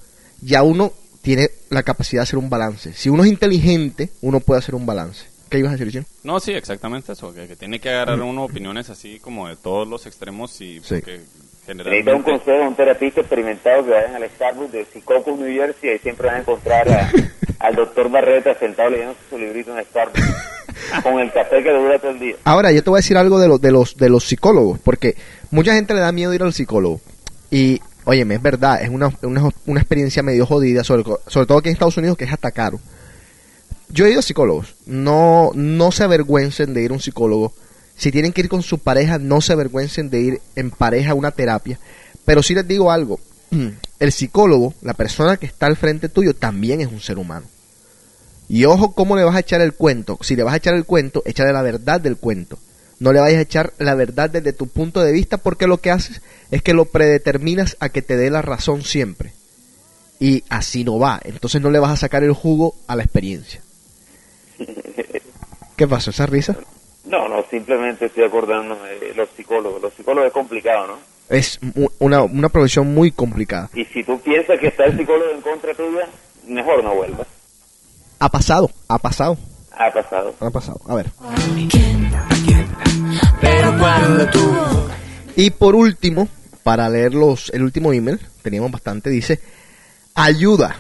[0.43, 2.93] Ya uno tiene la capacidad de hacer un balance.
[2.93, 5.25] Si uno es inteligente, uno puede hacer un balance.
[5.49, 6.05] ¿Qué ibas a decir, Chino?
[6.23, 9.89] No, sí, exactamente eso, que, que tiene que agarrar uno opiniones así como de todos
[9.89, 10.95] los extremos y Sí.
[11.01, 11.21] porque
[11.67, 12.31] Necesita un generalmente...
[12.31, 16.29] consejo de un terapista experimentado que vayan al Starbucks de Secaucus, New Jersey, y siempre
[16.29, 17.11] van a encontrar a-
[17.67, 20.23] al doctor Barreta sentado leyendo su librito en Starbucks,
[21.03, 22.37] con el café que le dura todo el día.
[22.45, 25.17] Ahora, yo te voy a decir algo de, los de, los, de los psicólogos, porque
[25.51, 27.01] mucha gente le da miedo ir al psicólogo.
[27.51, 31.73] Y, óyeme, es verdad, es una, una, una experiencia medio jodida, sobre, todo aquí en
[31.73, 32.79] Estados Unidos, que es hasta caro.
[33.89, 37.53] Yo he ido a psicólogos, no, no se avergüencen de ir a un psicólogo.
[37.97, 41.15] Si tienen que ir con su pareja, no se avergüencen de ir en pareja a
[41.15, 41.81] una terapia.
[42.25, 43.19] Pero sí les digo algo,
[43.99, 47.47] el psicólogo, la persona que está al frente tuyo, también es un ser humano.
[48.49, 50.19] Y ojo cómo le vas a echar el cuento.
[50.23, 52.59] Si le vas a echar el cuento, échale la verdad del cuento.
[52.99, 55.91] No le vayas a echar la verdad desde tu punto de vista porque lo que
[55.91, 59.33] haces es que lo predeterminas a que te dé la razón siempre.
[60.19, 61.21] Y así no va.
[61.25, 63.61] Entonces no le vas a sacar el jugo a la experiencia.
[65.77, 66.11] ¿Qué pasó?
[66.11, 66.57] ¿Esa risa?
[67.05, 69.83] No, no, simplemente estoy acordándome de los psicólogos.
[69.83, 70.99] Los psicólogos es complicado, ¿no?
[71.29, 71.59] Es
[71.99, 73.69] una, una profesión muy complicada.
[73.75, 76.09] Y si tú piensas que está el psicólogo en contra tuya,
[76.47, 77.27] mejor no vuelvas.
[78.19, 79.37] Ha pasado, ha pasado,
[79.73, 80.35] Ha pasado.
[80.41, 80.81] ha pasado.
[80.89, 81.11] A ver.
[83.41, 84.41] Pero cuando tú
[85.37, 86.29] Y por último,
[86.63, 89.41] para leer los, el último email, teníamos bastante, dice,
[90.15, 90.77] ayuda.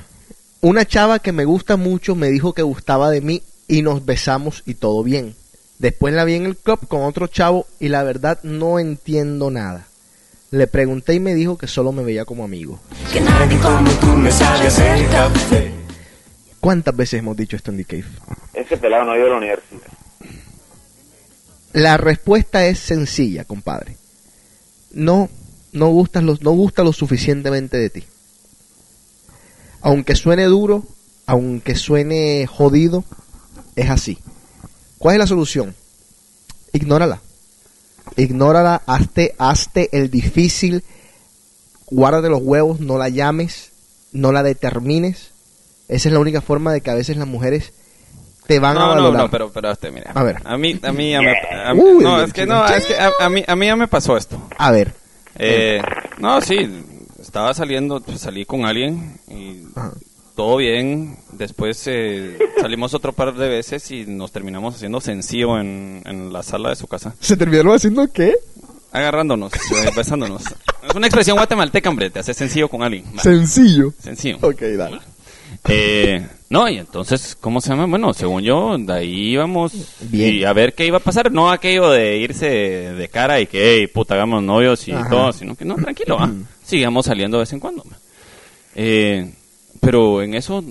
[0.63, 4.63] Una chava que me gusta mucho me dijo que gustaba de mí y nos besamos
[4.67, 5.35] y todo bien.
[5.79, 9.87] Después la vi en el club con otro chavo y la verdad no entiendo nada.
[10.51, 12.81] Le pregunté y me dijo que solo me veía como amigo.
[13.13, 15.86] que nadie como tú me sabe hacer café.
[16.61, 18.07] ¿Cuántas veces hemos dicho esto en The Cave?
[18.55, 19.87] Ese pelado no ha ido a la universidad.
[21.73, 23.97] La respuesta es sencilla, compadre.
[24.93, 25.29] No,
[25.73, 28.05] no gustas lo, no gusta lo suficientemente de ti.
[29.83, 30.85] Aunque suene duro,
[31.27, 33.05] aunque suene jodido,
[33.77, 34.19] es así.
[34.99, 35.75] ¿Cuál es la solución?
[36.73, 37.21] Ignórala.
[38.17, 40.83] Ignórala, hazte, hazte el difícil,
[41.91, 43.73] guárdate los huevos, no la llames,
[44.13, 45.33] no la determines.
[45.89, 47.73] Esa es la única forma de que a veces las mujeres
[48.47, 49.23] te van a No, no, valorar.
[49.25, 50.13] no, pero, pero, este, mira.
[50.15, 50.37] A ver.
[50.45, 51.33] A mí, a mí ya me...
[51.65, 53.77] a mí- Uy, no, es que no, es que a, a mí, a mí ya
[53.77, 54.41] me pasó esto.
[54.59, 54.95] A ver.
[55.39, 55.81] Eh,
[56.19, 56.85] no, sí,
[57.21, 59.93] estaba saliendo, pues, salí con alguien y Ajá.
[60.35, 61.19] todo bien.
[61.33, 66.43] Después eh, salimos otro par de veces y nos terminamos haciendo sencillo en, en la
[66.43, 67.15] sala de su casa.
[67.21, 68.35] ¿Se terminaron haciendo qué?
[68.93, 70.43] Agarrándonos, eh, besándonos.
[70.89, 73.05] Es una expresión guatemalteca, hombre, te haces sencillo con alguien.
[73.21, 73.93] Sencillo.
[74.01, 74.39] sencillo.
[74.41, 75.01] Ok, dale.
[75.69, 77.87] Eh, no, y entonces, ¿cómo se llama?
[77.87, 80.35] Bueno, según yo, de ahí íbamos Bien.
[80.35, 81.33] y a ver qué iba a pasar.
[81.33, 85.09] No aquello de irse de cara y que, hey, puta, hagamos novios y Ajá.
[85.11, 86.33] todo, sino que no, tranquilo, ¿ah?
[86.65, 87.85] sigamos saliendo de vez en cuando.
[88.75, 89.33] Eh,
[89.81, 90.63] pero en eso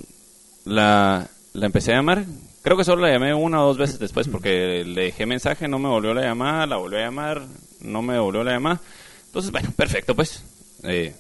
[0.64, 2.24] la, la empecé a llamar.
[2.62, 5.78] Creo que solo la llamé una o dos veces después porque le dejé mensaje, no
[5.78, 7.44] me volvió la llamada, la volvió a llamar,
[7.82, 8.82] no me volvió la llamada.
[9.28, 10.44] Entonces, bueno, perfecto, pues.
[10.84, 11.14] Eh,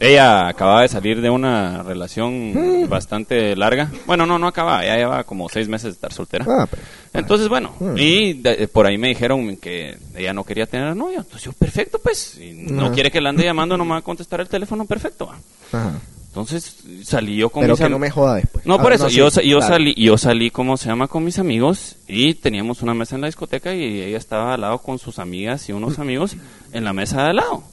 [0.00, 3.90] ella acababa de salir de una relación bastante larga.
[4.06, 6.44] Bueno, no, no acababa, ya llevaba como seis meses de estar soltera.
[6.48, 6.82] Ah, pero-
[7.12, 7.94] Entonces, bueno, Mm.
[7.98, 11.18] y de- por ahí me dijeron que ella no quería tener novio.
[11.18, 12.18] Entonces yo, perfecto, pues.
[12.38, 12.94] Si no Ajá.
[12.94, 15.26] quiere que la ande llamando, no me va a contestar el teléfono, perfecto.
[15.26, 15.38] va.
[15.78, 15.98] Ajá.
[16.28, 18.64] Entonces salí yo con Pero mis que am- no me joda después.
[18.64, 19.74] no, Ah, por eso, sí, yo, sa- yo, claro.
[19.74, 21.08] salí, yo salí, ¿cómo se llama?
[21.08, 24.78] Con mis amigos y teníamos una mesa en la discoteca y ella estaba al lado
[24.78, 26.36] con sus amigas y unos amigos
[26.72, 27.64] en la mesa de al lado.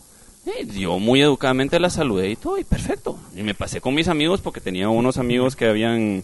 [0.61, 3.17] Y yo muy educadamente la saludé y todo, y perfecto.
[3.35, 6.23] Y me pasé con mis amigos porque tenía unos amigos que habían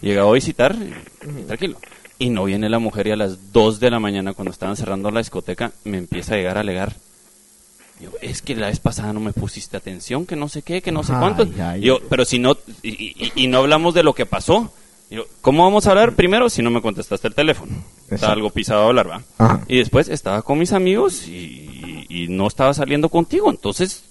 [0.00, 1.78] llegado a visitar, y, y tranquilo.
[2.18, 5.10] Y no viene la mujer y a las 2 de la mañana, cuando estaban cerrando
[5.10, 6.94] la discoteca, me empieza a llegar a alegar.
[8.00, 10.92] Yo, es que la vez pasada no me pusiste atención, que no sé qué, que
[10.92, 11.46] no sé cuánto.
[11.62, 12.06] ay, yo, ay.
[12.08, 14.72] pero si no, y, y- y no hablamos de lo que pasó.
[15.10, 17.72] Yo, ¿Cómo vamos a hablar primero si no me contestaste el teléfono?
[18.10, 19.22] Está algo pisado a hablar, ¿va?
[19.38, 19.60] Ajá.
[19.68, 21.32] Y después estaba con mis amigos y,
[22.12, 23.50] y no estaba saliendo contigo.
[23.50, 24.04] Entonces,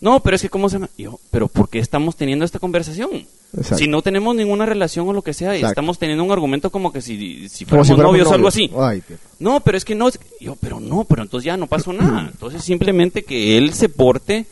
[0.00, 0.90] no, pero es que, ¿cómo se llama?
[0.98, 3.10] Yo, ¿pero por qué estamos teniendo esta conversación?
[3.56, 3.78] Exacto.
[3.78, 5.72] Si no tenemos ninguna relación o lo que sea, y Exacto.
[5.72, 8.70] estamos teniendo un argumento como que si, si fuéramos si fuéramos novios o algo así.
[8.78, 9.02] Ay.
[9.38, 10.08] No, pero es que no.
[10.08, 12.28] es- Yo, pero no, pero entonces ya no pasó nada.
[12.32, 14.44] Entonces simplemente que él se porte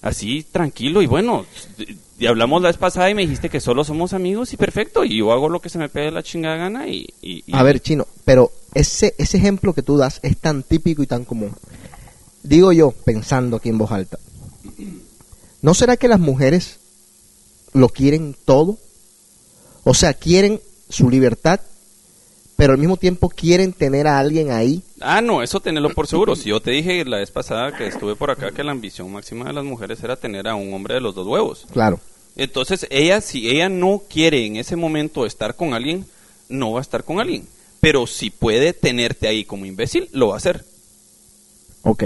[0.00, 1.44] así tranquilo y bueno.
[2.20, 5.04] Y hablamos la vez pasada y me dijiste que solo somos amigos y perfecto.
[5.04, 7.06] Y yo hago lo que se me pegue la chingada gana y.
[7.20, 11.02] y- y- A ver, chino, pero ese, ese ejemplo que tú das es tan típico
[11.02, 11.52] y tan común.
[12.42, 14.18] Digo yo, pensando aquí en voz alta,
[15.62, 16.78] ¿no será que las mujeres
[17.72, 18.78] lo quieren todo?
[19.84, 21.60] O sea, quieren su libertad,
[22.56, 24.82] pero al mismo tiempo quieren tener a alguien ahí.
[25.00, 26.34] Ah, no, eso tenerlo por seguro.
[26.36, 29.46] Si yo te dije la vez pasada que estuve por acá que la ambición máxima
[29.46, 31.66] de las mujeres era tener a un hombre de los dos huevos.
[31.72, 32.00] Claro.
[32.36, 36.06] Entonces, ella, si ella no quiere en ese momento estar con alguien,
[36.48, 37.46] no va a estar con alguien.
[37.80, 40.64] Pero si puede tenerte ahí como imbécil, lo va a hacer.
[41.82, 42.04] Ok.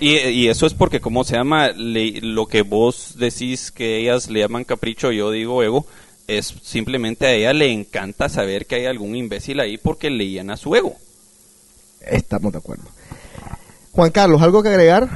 [0.00, 1.68] Y, y eso es porque, ¿cómo se llama?
[1.68, 5.86] Le- lo que vos decís que ellas le llaman capricho, yo digo ego,
[6.26, 10.56] es simplemente a ella le encanta saber que hay algún imbécil ahí porque le llena
[10.56, 10.94] su ego.
[12.00, 12.84] Estamos de acuerdo.
[13.92, 15.08] Juan Carlos, ¿algo que agregar?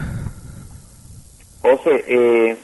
[1.63, 2.57] José, eh,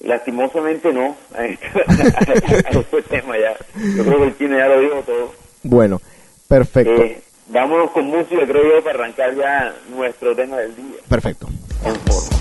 [0.00, 1.16] lastimosamente no.
[1.34, 3.54] A este tema ya.
[3.96, 5.32] Yo creo que el chino ya lo dijo todo.
[5.62, 6.00] Bueno,
[6.48, 7.02] perfecto.
[7.02, 7.20] Eh,
[7.52, 10.96] vámonos con música, creo yo, para arrancar ya nuestro tema del día.
[11.08, 11.48] Perfecto.
[11.84, 12.38] En forma.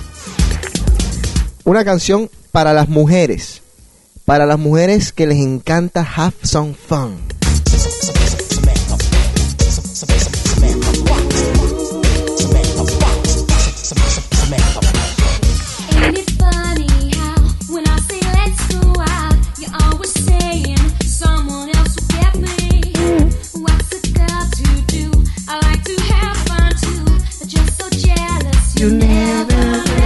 [1.63, 3.61] Una canción para las mujeres.
[4.25, 7.17] Para las mujeres que les encanta have some fun.
[28.81, 30.00] You never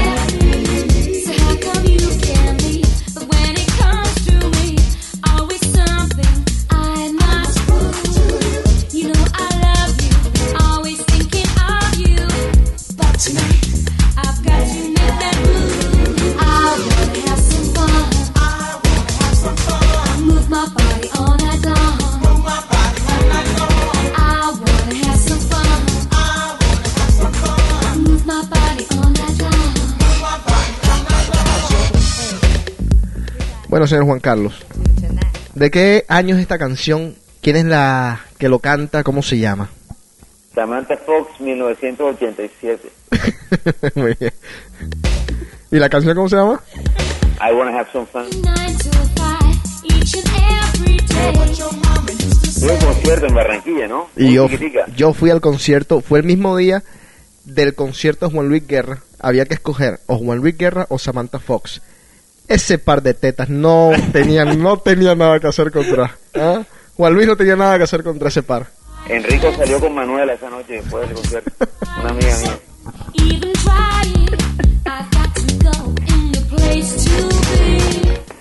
[33.75, 34.65] Bueno, señor Juan Carlos,
[35.53, 37.13] ¿de qué año es esta canción?
[37.41, 39.03] ¿Quién es la que lo canta?
[39.03, 39.69] ¿Cómo se llama?
[40.53, 42.89] Samantha Fox, 1987.
[43.95, 44.31] Muy bien.
[45.71, 46.61] ¿Y la canción cómo se llama?
[47.41, 48.23] I wanna have some fun.
[52.61, 54.07] Tuve un concierto en Barranquilla, ¿no?
[54.15, 54.47] Y yo,
[54.95, 56.81] yo fui al concierto, fue el mismo día
[57.43, 58.99] del concierto de Juan Luis Guerra.
[59.19, 61.81] Había que escoger o Juan Luis Guerra o Samantha Fox.
[62.47, 66.17] Ese par de tetas no tenía, no tenía nada que hacer contra.
[66.35, 66.63] ¿ah?
[66.95, 68.67] Juan Luis no tenía nada que hacer contra ese par.
[69.07, 71.51] Enrico salió con Manuela esa noche después del concierto.
[71.99, 72.59] Una amiga mía.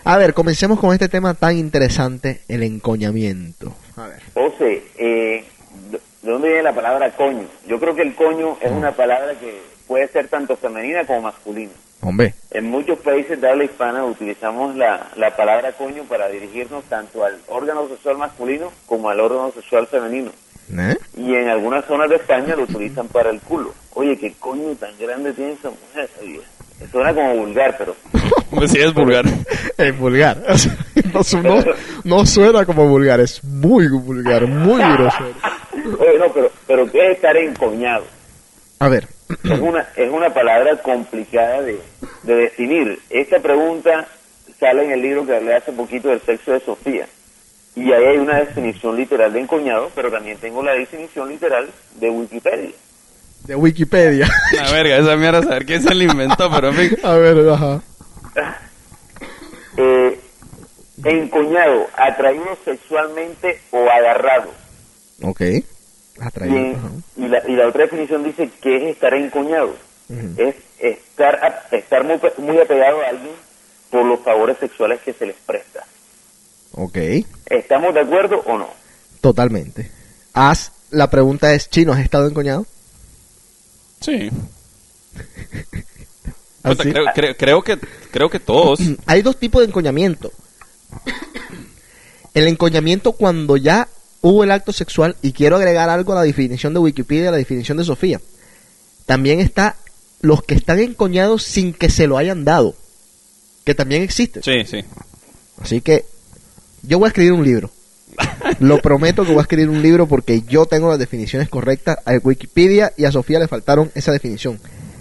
[0.07, 3.75] A ver, comencemos con este tema tan interesante, el encoñamiento.
[3.97, 4.21] A ver.
[4.35, 5.45] José, eh,
[5.91, 7.47] ¿de de dónde viene la palabra coño?
[7.67, 11.73] Yo creo que el coño es una palabra que puede ser tanto femenina como masculina.
[12.05, 17.25] Hombre, En muchos países de habla hispana utilizamos la, la palabra coño para dirigirnos tanto
[17.25, 20.31] al órgano sexual masculino como al órgano sexual femenino.
[20.79, 20.97] ¿eh?
[21.17, 23.73] Y en algunas zonas de España lo utilizan para el culo.
[23.95, 26.11] Oye, qué coño tan grande tiene esa mujer.
[26.21, 26.41] Oye,
[26.93, 27.97] suena como vulgar, pero
[28.69, 29.25] sí, es vulgar.
[29.79, 30.43] Es vulgar.
[32.05, 35.33] No suena como vulgar, es muy vulgar, muy grosero.
[36.01, 38.05] Oye, no, pero, pero ¿qué es estar encoñado?
[38.81, 39.07] A ver,
[39.43, 41.79] Es una, es una palabra complicada de,
[42.23, 42.99] de definir.
[43.11, 44.07] Esta pregunta
[44.61, 47.07] sale en el libro que hablé hace poquito del sexo de Sofía.
[47.77, 51.69] Y ahí hay una definición literal de encoñado, pero también tengo la definición literal
[51.99, 52.71] de Wikipedia.
[53.47, 54.29] de Wikipedia.
[54.53, 56.99] La verga, esa mierda, saber quién se la inventó, pero en fin.
[57.03, 57.83] A ver, ajá.
[59.77, 60.21] Eh,
[61.05, 64.53] encoñado, atraído sexualmente o agarrado.
[65.21, 65.41] Ok.
[66.19, 66.57] Y, Atraído.
[66.57, 66.89] en- ajá.
[67.17, 69.75] y la, y la otra definición dice que es estar encoñado.
[70.37, 73.33] Es estar, a- estar muy, muy apegado a alguien
[73.91, 75.85] por los favores sexuales que se les presta.
[76.73, 76.97] Ok.
[77.47, 78.69] ¿Estamos de acuerdo o no?
[79.21, 79.91] Totalmente.
[80.35, 82.67] Haz, la pregunta es, ¿Chino has estado encoñado?
[84.01, 84.31] Sí.
[87.15, 87.79] Creo, creo que,
[88.11, 88.79] creo que todos.
[89.07, 90.33] Hay dos tipos de encoñamiento.
[92.33, 93.87] El encoñamiento cuando ya
[94.25, 97.37] hubo el acto sexual, y quiero agregar algo a la definición de Wikipedia, a la
[97.37, 98.23] definición de Sofía.
[99.05, 99.77] También está
[100.23, 102.75] los que están encoñados sin que se lo hayan dado,
[103.65, 104.41] que también existe.
[104.43, 104.79] Sí, sí.
[105.61, 106.07] Así que
[106.83, 107.71] yo voy a escribir un libro.
[108.61, 111.99] Lo prometo que voy a escribir un libro porque yo tengo las definiciones correctas.
[112.07, 114.59] A Wikipedia y a Sofía le faltaron esa definición.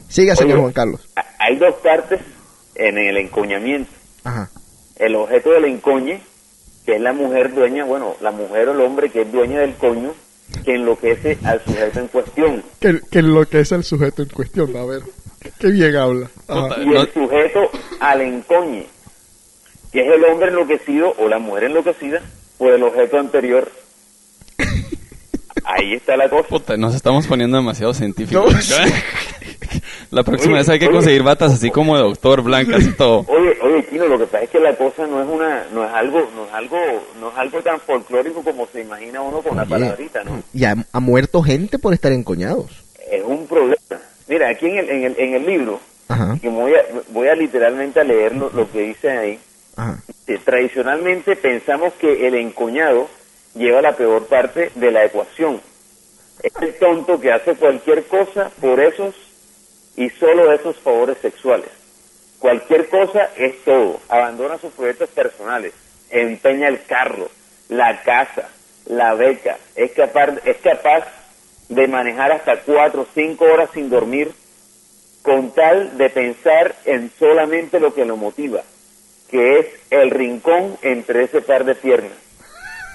[0.09, 0.61] Siga, señor Oye.
[0.63, 1.07] Juan Carlos.
[1.39, 2.19] Hay dos partes
[2.75, 3.89] en el encoñamiento.
[4.25, 4.49] Ajá.
[4.97, 6.21] El objeto del encoñe,
[6.85, 9.75] que es la mujer dueña, bueno, la mujer o el hombre que es dueña del
[9.75, 10.13] coño,
[10.65, 12.63] que enloquece al sujeto en cuestión.
[12.79, 14.75] Que, que enloquece el sujeto en cuestión.
[14.75, 15.01] A ver,
[15.59, 16.29] qué bien habla.
[16.47, 16.81] Ajá.
[16.81, 17.69] Y el sujeto
[17.99, 18.85] al encoñe,
[19.91, 22.21] que es el hombre enloquecido o la mujer enloquecida
[22.57, 23.69] por el objeto anterior.
[25.65, 26.47] Ahí está la cosa.
[26.49, 28.53] Puta, nos estamos poniendo demasiado científicos.
[28.53, 28.75] No.
[30.11, 30.93] La próxima Oye, vez hay que oye.
[30.95, 33.25] conseguir batas así como de doctor, blancas y todo.
[33.27, 35.91] Oye, oye, Chino, lo que pasa es que la cosa no es una, no es
[35.91, 36.77] algo, no es algo,
[37.19, 40.43] no es algo tan folclórico como se imagina uno con la palabrita, ¿no?
[40.53, 42.83] Y ha, ha muerto gente por estar encoñados.
[43.11, 43.75] Es un problema.
[44.27, 46.37] Mira, aquí en el, en el, en el libro, Ajá.
[46.39, 49.39] que voy a, voy a literalmente a leer lo, lo que dice ahí,
[49.75, 49.97] Ajá.
[50.45, 53.07] tradicionalmente pensamos que el encoñado
[53.55, 55.61] lleva la peor parte de la ecuación.
[56.41, 59.15] Es el tonto que hace cualquier cosa por esos
[59.95, 61.69] y solo esos favores sexuales.
[62.39, 63.99] Cualquier cosa es todo.
[64.09, 65.73] Abandona sus proyectos personales,
[66.09, 67.29] empeña el carro,
[67.69, 68.49] la casa,
[68.85, 69.57] la beca.
[69.75, 71.05] Es capaz, es capaz
[71.69, 74.31] de manejar hasta cuatro o cinco horas sin dormir
[75.21, 78.61] con tal de pensar en solamente lo que lo motiva,
[79.29, 82.22] que es el rincón entre ese par de piernas.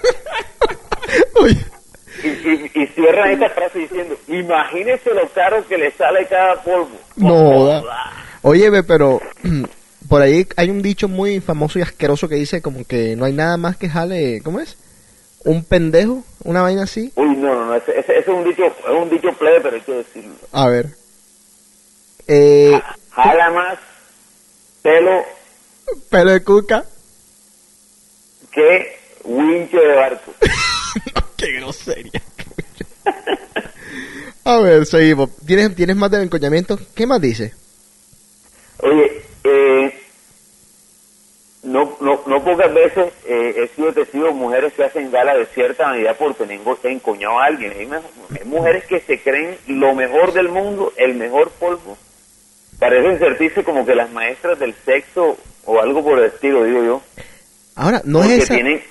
[1.41, 1.65] Oye,
[2.23, 6.89] Y, y, y cierran esta frase diciendo, imagínese lo caro que le sale cada polvo.
[7.15, 7.83] No.
[8.41, 9.21] Oye, ve, pero
[10.09, 13.33] por ahí hay un dicho muy famoso y asqueroso que dice como que no hay
[13.33, 14.77] nada más que jale, ¿cómo es?
[15.45, 17.11] Un pendejo, una vaina así.
[17.15, 19.75] Uy, no, no, no, ese, ese- ese es un dicho, es un dicho plebe, pero
[19.77, 20.33] hay que decirlo.
[20.51, 20.87] A ver.
[22.27, 22.79] Eh,
[23.11, 23.79] Jala más
[24.83, 25.23] pelo
[26.09, 26.83] pelo de cuca.
[28.51, 30.33] que winche de barco.
[31.37, 32.21] Qué grosería.
[34.45, 35.29] A ver, seguimos.
[35.45, 36.79] ¿Tienes, ¿Tienes más del encoñamiento?
[36.95, 37.53] ¿Qué más dice?
[38.79, 39.93] Oye, eh,
[41.63, 45.45] no, no, no pocas veces eh, he sido testigo de mujeres que hacen gala de
[45.47, 47.73] cierta vanidad por tener enco- encoñado a alguien.
[47.73, 51.97] Hay, mujeres que se creen lo mejor del mundo, el mejor polvo.
[52.79, 57.01] Parecen sentirse como que las maestras del sexo o algo por el estilo, digo yo.
[57.75, 58.55] Ahora, no porque es esa...
[58.55, 58.81] tienen,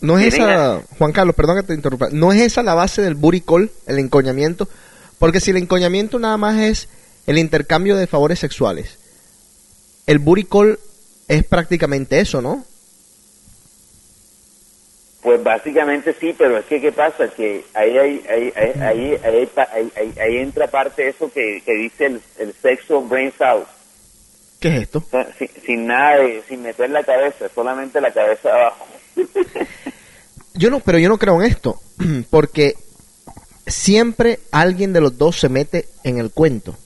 [0.00, 3.14] No es esa, Juan Carlos, perdón que te interrumpa, no es esa la base del
[3.14, 4.68] booty call, el encoñamiento,
[5.18, 6.88] porque si el encoñamiento nada más es
[7.26, 8.98] el intercambio de favores sexuales,
[10.06, 10.78] el booty call
[11.28, 12.64] es prácticamente eso, ¿no?
[15.22, 17.28] Pues básicamente sí, pero es que ¿qué pasa?
[17.28, 21.62] Que ahí, ahí, ahí, ahí, ahí, ahí, ahí- ahí- ahí entra parte de eso que,
[21.64, 23.66] que dice el, el sexo brain out.
[24.60, 25.04] ¿Qué ¿Qué es esto?
[25.38, 28.86] Sin, sin nada de, sin meter la cabeza, solamente la cabeza abajo.
[30.54, 31.80] Yo no, pero yo no creo en esto,
[32.30, 32.76] porque
[33.66, 36.76] siempre alguien de los dos se mete en el cuento,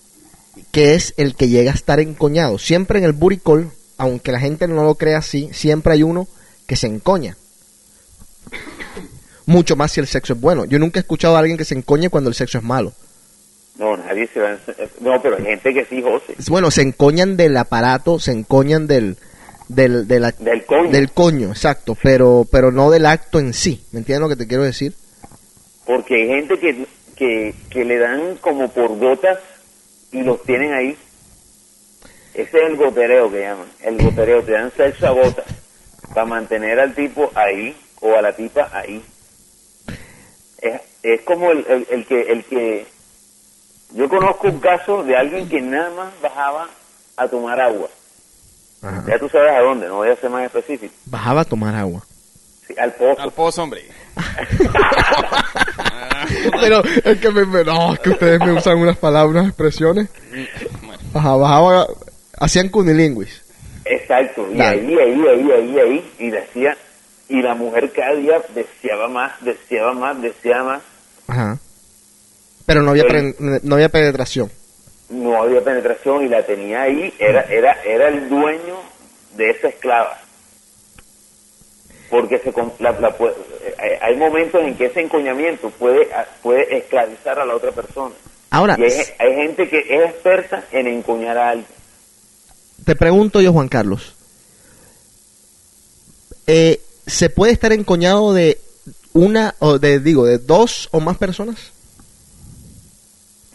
[0.73, 2.59] que es el que llega a estar encoñado.
[2.59, 6.27] Siempre en el buricol, aunque la gente no lo crea así, siempre hay uno
[6.67, 7.37] que se encoña.
[9.47, 10.65] Mucho más si el sexo es bueno.
[10.65, 12.93] Yo nunca he escuchado a alguien que se encoñe cuando el sexo es malo.
[13.79, 14.59] No, nadie se va a...
[15.01, 16.37] No, pero hay gente que sí, José.
[16.49, 19.17] Bueno, se encoñan del aparato, se encoñan del
[19.75, 20.91] del, de la- Del coño.
[20.91, 23.85] del coño, exacto, pero pero no del acto en sí.
[23.93, 24.95] ¿Me entiendes lo que te quiero decir?
[25.87, 29.39] Porque hay gente que, que, que le dan como por gotas
[30.13, 30.97] y los tienen ahí.
[32.35, 33.67] Ese es el gotereo que llaman.
[33.83, 35.45] El gotereo, te dan sexo a gotas
[36.15, 39.03] para mantener al tipo ahí o a la tipa ahí.
[40.61, 42.87] Es, es como el, el, el que el que
[43.95, 46.69] yo conozco un caso de alguien que nada más bajaba
[47.17, 47.89] a tomar agua.
[48.83, 49.05] Ajá.
[49.09, 50.95] Ya tú sabes a dónde, no voy a ser más específico.
[51.07, 52.03] Bajaba a tomar agua.
[52.67, 53.21] Sí, al pozo.
[53.21, 53.85] Al pozo, hombre.
[56.61, 60.09] Pero es que me, me- no, es que ustedes me usan unas palabras, expresiones.
[61.15, 61.87] Ajá, bajaba,
[62.39, 63.43] hacían cunilingüis.
[63.85, 64.81] Exacto, y Dale.
[64.81, 66.77] ahí, ahí, ahí, ahí, ahí, y decía,
[67.29, 70.83] y la mujer cada día deseaba más, deseaba más, deseaba más,
[71.27, 71.59] Ajá.
[72.67, 74.51] Pero no había, pre- no había penetración.
[75.11, 78.77] No había penetración y la tenía ahí, era, era, era el dueño
[79.37, 80.19] de esa esclava.
[82.09, 86.09] Porque se, con- la- la eh, hay- hay momentos en que ese encoñamiento puede,
[86.43, 88.15] puede esclavizar a la otra persona.
[88.51, 91.69] Ahora, Y hay, hay gente que es experta en encoñar a alguien.
[92.85, 94.15] te pregunto yo, Juan Carlos.
[96.47, 98.59] Eh, ¿Se puede estar encoñado de
[99.13, 101.73] una, o de, digo, de dos o más personas?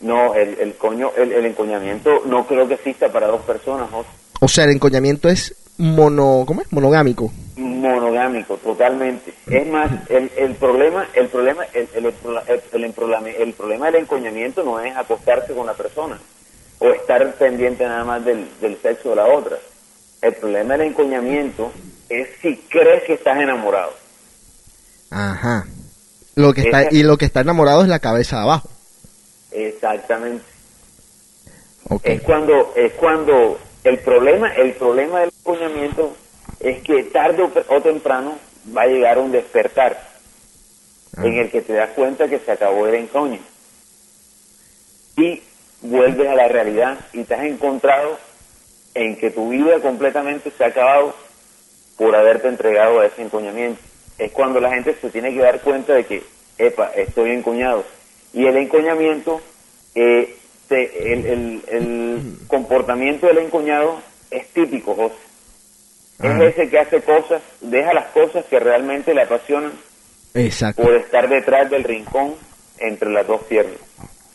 [0.06, 4.10] No, el, el coño, el, el encoñamiento no creo que exista para dos personas, José.
[4.40, 6.72] O sea, el encoñamiento es mono, ¿cómo es?
[6.72, 7.32] Monogámico.
[7.58, 12.14] monogámico totalmente es más el, el problema el problema el, el, el,
[12.48, 16.20] el, el- el problema del encoñamiento no es acostarse con la persona
[16.80, 19.58] o estar pendiente nada más del, del sexo de la otra
[20.22, 21.72] el problema del encoñamiento
[22.10, 23.92] es si crees que estás enamorado
[25.12, 25.66] Ajá.
[26.36, 28.70] Lo que está, Esa- y lo que está enamorado es la cabeza de abajo.
[29.56, 30.44] Exactamente
[32.04, 36.16] es cuando es cuando el problema el problema del encoñamiento
[36.60, 38.38] es que tarde o, o temprano
[38.76, 40.16] va a llegar un despertar
[41.18, 41.26] Ah.
[41.26, 43.40] en el que te das cuenta que se acabó el encoño
[45.16, 45.42] y
[45.82, 48.18] vuelves a la realidad y te has encontrado
[48.94, 51.14] en que tu vida completamente se ha acabado
[51.98, 53.80] por haberte entregado a ese encoñamiento.
[54.18, 56.24] Es cuando la gente se tiene que dar cuenta de que,
[56.58, 57.86] epa, estoy encoñado.
[58.36, 59.42] Y el encoñamiento,
[59.96, 60.36] eh,
[60.68, 65.16] te- el, el- el comportamiento del encoñado es típico, José.
[66.22, 69.74] Es ese que hace cosas, deja las cosas que realmente le apasionan
[70.34, 70.84] Exacto.
[70.84, 72.36] por estar detrás del rincón
[72.80, 73.76] entre las dos piernas.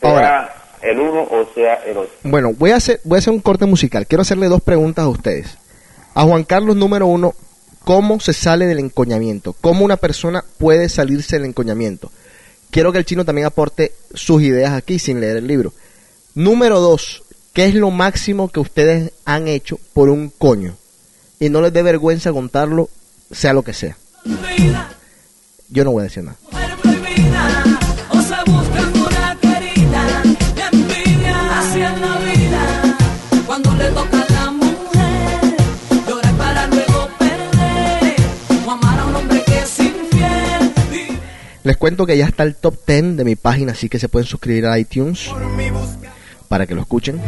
[0.00, 0.54] Sea Ahora.
[0.82, 2.12] el uno o sea el otro.
[2.24, 4.06] Bueno, voy a hacer, voy a hacer un corte musical.
[4.06, 5.56] Quiero hacerle dos preguntas a ustedes.
[6.14, 7.34] A Juan Carlos, número uno,
[7.84, 9.54] ¿cómo se sale del encoñamiento?
[9.60, 12.10] ¿Cómo una persona puede salirse del encoñamiento?
[12.70, 15.72] Quiero que el chino también aporte sus ideas aquí sin leer el libro.
[16.34, 20.76] Número dos, ¿qué es lo máximo que ustedes han hecho por un coño?
[21.40, 22.88] Y no les dé vergüenza contarlo,
[23.30, 23.96] sea lo que sea.
[25.68, 26.38] Yo no voy a decir nada.
[41.62, 44.26] Les cuento que ya está el top 10 de mi página, así que se pueden
[44.26, 45.30] suscribir a iTunes
[46.48, 47.20] para que lo escuchen.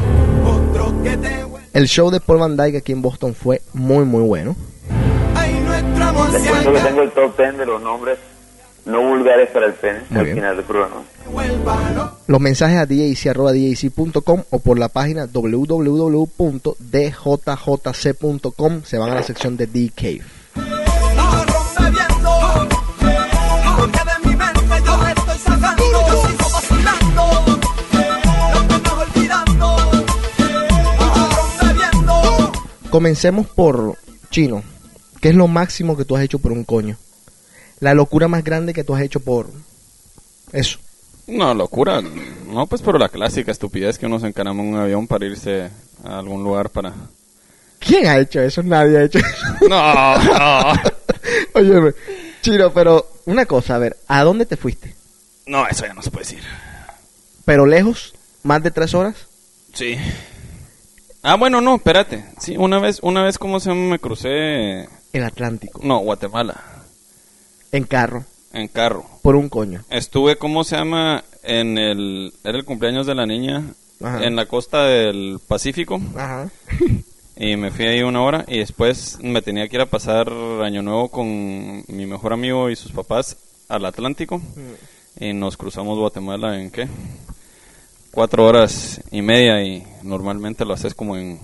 [1.73, 4.57] El show de Paul Van Dyke aquí en Boston fue muy muy bueno.
[6.33, 8.19] Les cuento que tengo el top 10 de los nombres
[8.85, 10.37] no vulgares para el pene Muy al bien.
[10.39, 11.03] final del programa.
[12.27, 16.33] Los mensajes a djc.com o por la página www.djjc.com
[18.85, 20.23] se van a la sección de D-Cave.
[32.93, 33.97] Comencemos por
[34.29, 34.63] Chino.
[35.23, 36.99] ¿Qué es lo máximo que tú has hecho por un coño?
[37.81, 39.49] La locura más grande que tú has hecho por
[40.53, 40.79] eso.
[41.27, 42.03] No, locura.
[42.03, 45.71] No, pues pero la clásica estupidez que uno se encarama en un avión para irse
[46.05, 46.93] a algún lugar para...
[47.79, 48.63] ¿Quién ha hecho eso?
[48.63, 49.47] Nadie ha hecho eso.
[49.71, 50.73] No, no.
[51.55, 51.95] Oye,
[52.43, 54.95] Chino, pero una cosa, a ver, ¿a dónde te fuiste?
[55.47, 56.43] No, eso ya no se puede decir.
[57.47, 58.13] ¿Pero lejos?
[58.43, 59.17] ¿Más de tres horas?
[59.73, 59.97] Sí.
[61.23, 62.25] Ah, bueno, no, espérate.
[62.39, 63.91] Sí, una vez, una vez, ¿cómo se llama?
[63.91, 64.89] Me crucé...
[65.13, 65.81] El Atlántico.
[65.85, 66.61] No, Guatemala,
[67.71, 68.25] En carro.
[68.53, 69.05] en carro.
[69.23, 69.85] Por un coño.
[69.91, 71.23] Estuve, ¿cómo se llama?
[71.43, 72.33] En el...
[72.45, 73.63] Era el cumpleaños de la niña.
[74.03, 74.25] Ajá.
[74.25, 76.01] En la costa del Pacífico.
[76.17, 76.51] Ajá.
[77.37, 80.29] Y me fui ahí una hora y después me tenía que ir a pasar
[80.63, 81.27] Año Nuevo con
[81.89, 83.37] mi mejor amigo y sus papás
[83.69, 84.41] al Atlántico.
[85.21, 86.89] Y nos cruzamos Guatemala en qué?
[88.13, 91.41] Cuatro horas y media y normalmente lo haces como en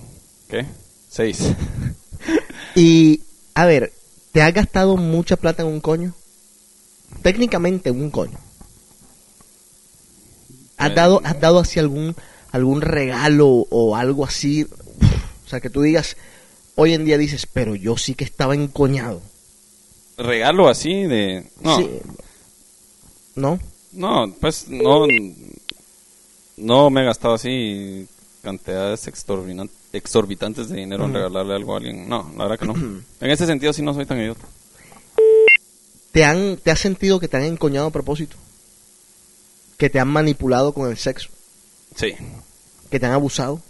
[0.47, 0.65] ¿qué?
[1.09, 1.39] Seis.
[2.75, 3.21] Y,
[3.55, 3.91] a ver,
[4.31, 6.13] ¿te has gastado mucha plata en un coño?
[7.23, 8.37] Técnicamente un coño.
[10.77, 12.15] ¿Has Eh, dado, has dado así algún,
[12.51, 14.63] algún regalo o algo así?
[14.63, 16.15] O sea, que tú digas,
[16.75, 19.21] hoy en día dices, pero yo sí que estaba encoñado.
[20.17, 21.49] Regalo así de...
[21.61, 21.89] No, Sí.
[23.35, 23.59] ¿No?
[23.93, 25.05] no, pues no...
[26.59, 28.07] No me he gastado así
[28.43, 29.07] cantidades
[29.93, 32.07] exorbitantes de dinero en regalarle algo a alguien.
[32.07, 32.73] No, la verdad que no.
[32.75, 34.45] En ese sentido sí no soy tan idiota.
[36.11, 38.35] ¿Te, han, ¿Te has sentido que te han encoñado a propósito?
[39.77, 41.29] ¿Que te han manipulado con el sexo?
[41.95, 42.13] Sí.
[42.89, 43.61] ¿Que te han abusado?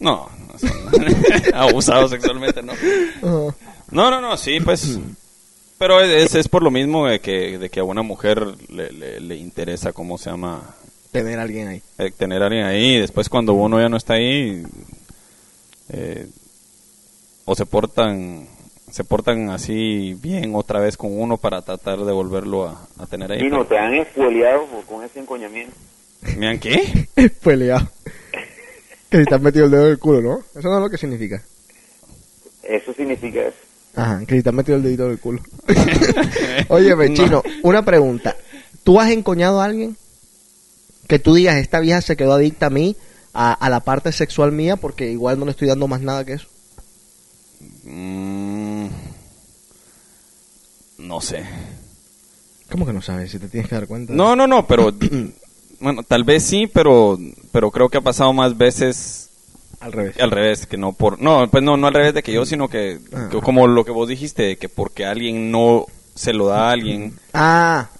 [0.00, 2.72] No, no son- abusado sexualmente, no.
[3.90, 4.98] No, no, no, sí, pues.
[5.78, 9.20] Pero es, es por lo mismo de que, de que a una mujer le, le,
[9.20, 10.74] le interesa, ¿cómo se llama?
[11.14, 11.82] Tener a alguien ahí.
[11.98, 12.96] Eh, tener a alguien ahí.
[12.96, 14.64] Y después, cuando uno ya no está ahí,
[15.90, 16.26] eh,
[17.44, 18.48] o se portan
[18.90, 23.30] se portan así bien otra vez con uno para tratar de volverlo a, a tener
[23.30, 23.42] ahí.
[23.46, 25.72] Y no te han espoleado por- con ese encoñamiento.
[26.36, 27.08] ¿Miran qué?
[27.42, 27.88] Peleado.
[29.08, 30.38] que te has metido el dedo en el culo, ¿no?
[30.58, 31.40] Eso no es lo que significa.
[32.64, 33.56] Eso significa eso.
[33.96, 35.40] Ajá, que si te has metido el dedito en el culo.
[36.68, 38.36] Oye, chino, una pregunta.
[38.82, 39.96] ¿Tú has encoñado a alguien?
[41.08, 42.96] Que tú digas, esta vieja se quedó adicta a mí,
[43.32, 46.34] a, a la parte sexual mía, porque igual no le estoy dando más nada que
[46.34, 46.46] eso.
[47.84, 48.86] Mm,
[50.98, 51.44] no sé.
[52.70, 53.30] ¿Cómo que no sabes?
[53.30, 54.12] Si te tienes que dar cuenta.
[54.12, 54.92] No, no, no, pero
[55.80, 57.18] bueno, tal vez sí, pero
[57.52, 59.28] pero creo que ha pasado más veces
[59.80, 60.18] Al revés.
[60.20, 62.68] al revés, que no por no, pues no no al revés de que yo, sino
[62.68, 63.28] que, Ah.
[63.30, 67.18] que como lo que vos dijiste, que porque alguien no se lo da a alguien,
[67.32, 67.90] Ah.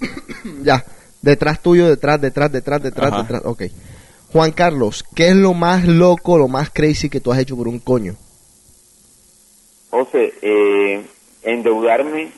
[0.62, 0.84] ya.
[1.26, 3.22] Detrás tuyo, detrás, detrás, detrás, detrás, Ajá.
[3.22, 3.42] detrás.
[3.46, 3.62] Ok.
[4.32, 7.66] Juan Carlos, ¿qué es lo más loco, lo más crazy que tú has hecho por
[7.66, 8.14] un coño?
[9.90, 11.04] José, eh,
[11.42, 12.30] endeudarme,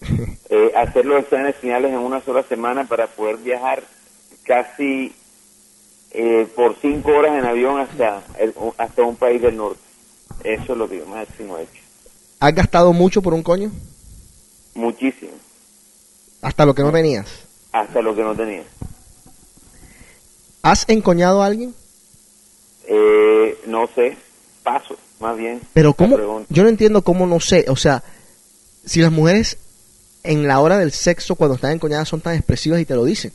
[0.50, 3.82] eh, hacer los exámenes finales en una sola semana para poder viajar
[4.44, 5.14] casi
[6.10, 9.80] eh, por cinco horas en avión hasta, el- hasta un país del norte.
[10.44, 11.80] Eso es lo que yo máximo he hecho.
[12.40, 13.70] ¿Has gastado mucho por un coño?
[14.74, 15.32] Muchísimo,
[16.42, 17.26] Hasta lo que no tenías.
[17.74, 18.62] Hasta lo que no tenía.
[20.62, 21.74] ¿Has encoñado a alguien?
[22.86, 24.16] Eh, no sé,
[24.62, 25.60] paso, más bien.
[25.74, 28.02] Pero cómo, yo no entiendo cómo no sé, o sea,
[28.86, 29.58] si las mujeres
[30.22, 33.32] en la hora del sexo cuando están encoñadas son tan expresivas y te lo dicen.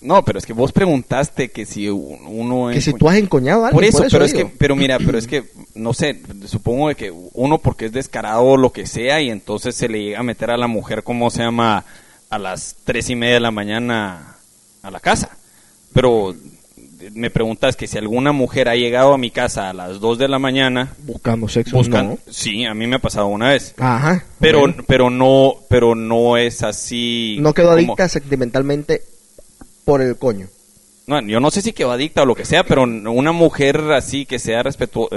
[0.00, 3.16] no, pero es que vos preguntaste que si un- uno Que es- si tú has
[3.16, 5.44] encoñado a por alguien, eso, pero es que pero mira, pero es que
[5.74, 9.74] no sé, supongo de que uno porque es descarado o lo que sea y entonces
[9.74, 11.84] se le llega a meter a la mujer como se llama
[12.30, 14.36] a las tres y media de la mañana
[14.82, 15.30] a la casa.
[15.92, 16.34] Pero
[17.12, 20.28] me preguntas que si alguna mujer ha llegado a mi casa a las 2 de
[20.28, 21.76] la mañana buscando sexo.
[21.76, 22.18] buscan no.
[22.28, 24.24] sí a mí me ha pasado una vez Ajá.
[24.40, 29.02] pero pero no pero no es así no quedó como- adicta sentimentalmente
[29.84, 30.48] por el coño.
[31.08, 34.26] No, yo no sé si quedó adicta o lo que sea pero una mujer así
[34.26, 35.16] que sea respetuosa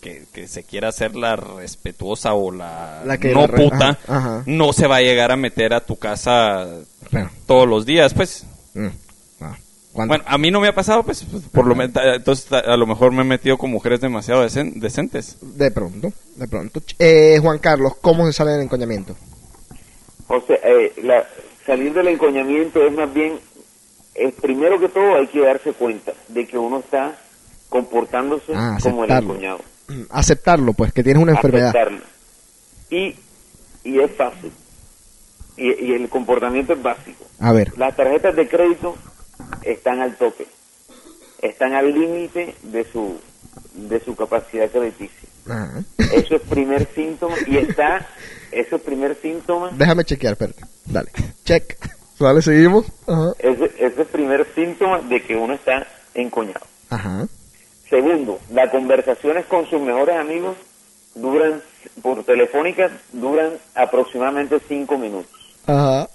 [0.00, 3.98] que, que se quiera hacer la respetuosa o la, La que no la puta ajá,
[4.06, 4.42] ajá.
[4.46, 6.66] no se va a llegar a meter a tu casa
[7.10, 8.86] Bueno, todos los días pues mm,
[9.42, 9.56] ah,
[9.92, 12.86] bueno a mí no me ha pasado pues pues, por lo menos entonces a, lo
[12.86, 16.80] mejor me he metido con mujeres demasiado decen- decentes De pronto, de pronto.
[16.98, 19.16] Eh, Juan Carlos, ¿cómo se sale del encoñamiento?
[20.26, 21.24] José, eh, la-
[21.66, 23.38] salir del encoñamiento es más bien,
[24.14, 27.16] es primero que todo hay que darse cuenta de que uno está
[27.68, 29.24] comportándose Ah, como el.
[29.88, 31.68] Mm, Aceptarlo, pues, que tienes una enfermedad.
[31.70, 32.00] Aceptarlo.
[32.90, 33.16] Y,
[33.84, 34.52] y es fácil.
[35.56, 37.24] Y, y el comportamiento es básico.
[37.40, 38.96] A ver, Las tarjetas de crédito
[39.62, 40.46] están al tope.
[41.42, 43.20] Están al límite de su,
[43.74, 45.28] de su capacidad crediticia.
[45.48, 45.82] ajá.
[46.12, 48.06] Eso es primer síntoma y está,
[48.52, 50.62] eso es primer síntoma déjame chequear, espérate.
[50.86, 51.10] Dale,
[51.44, 51.76] check.
[52.18, 52.86] Vale, seguimos.
[53.06, 53.32] Ajá.
[53.38, 56.66] Ese, ese es el primer síntoma de que uno está encoñado.
[56.90, 57.26] Ajá.
[57.88, 60.56] Segundo, las conversaciones con sus mejores amigos
[61.14, 61.62] duran,
[62.02, 65.32] por telefónica, duran aproximadamente cinco minutos.
[65.66, 66.08] Ajá.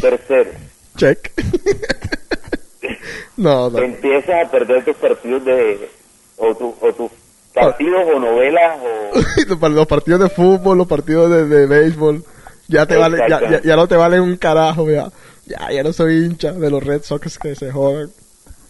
[0.00, 0.50] Tercero,
[0.96, 1.30] Check.
[3.36, 3.78] no, no.
[3.78, 5.88] empiezas a perder tus partidos de,
[6.36, 7.10] o, tu, o tus
[7.54, 9.68] partidos o novelas o...
[9.68, 12.24] Los partidos de fútbol, los partidos de, de béisbol,
[12.70, 15.10] ya te vale, ya, ya, ya no te valen un carajo, ya.
[15.46, 18.10] Ya, ya no soy hincha de los Red Sox que se jodan.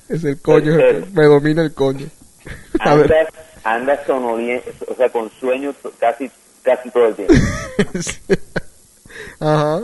[0.09, 0.73] Es el coño,
[1.13, 2.07] me domina el coño.
[2.81, 3.13] A ver.
[3.13, 3.29] Andas,
[3.65, 6.31] andas sonoliento, o sea, con sueño casi,
[6.63, 7.35] casi todo el tiempo.
[9.41, 9.81] Ajá.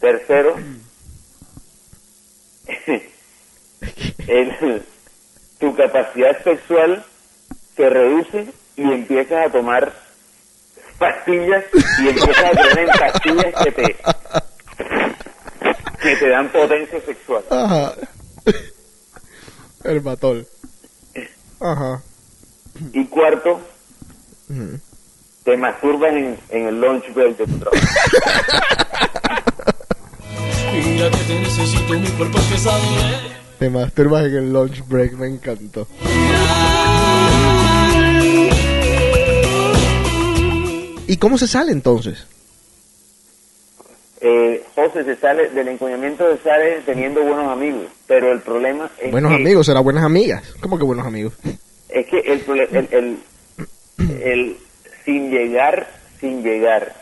[0.00, 0.56] Tercero,
[4.28, 4.82] el-
[5.58, 7.04] tu capacidad sexual
[7.76, 9.92] se reduce y empiezas a tomar
[10.98, 11.64] pastillas
[11.98, 13.96] y empiezas a en pastillas que te
[16.02, 17.44] que te dan potencia sexual.
[17.50, 17.94] Ajá.
[19.84, 20.46] El batol.
[21.60, 22.02] Ajá.
[22.92, 23.60] Y cuarto,
[25.44, 27.86] te masturbas en, en el lunch break de tu trabajo.
[30.72, 32.82] Mira que te necesito, mi cuerpo es pesado.
[33.58, 35.86] Te masturbas en el lunch break, me encantó.
[41.06, 42.26] ¿Y cómo se sale entonces?
[44.20, 49.10] Eh, José se sale del encoñamiento se sale teniendo buenos amigos, pero el problema es
[49.10, 50.54] Buenos que, amigos, será buenas amigas.
[50.60, 51.34] ¿Cómo que buenos amigos?
[51.90, 52.42] es que el,
[52.72, 53.18] el, el,
[54.22, 54.56] el-
[55.04, 55.86] sin llegar
[56.20, 56.94] sin llegar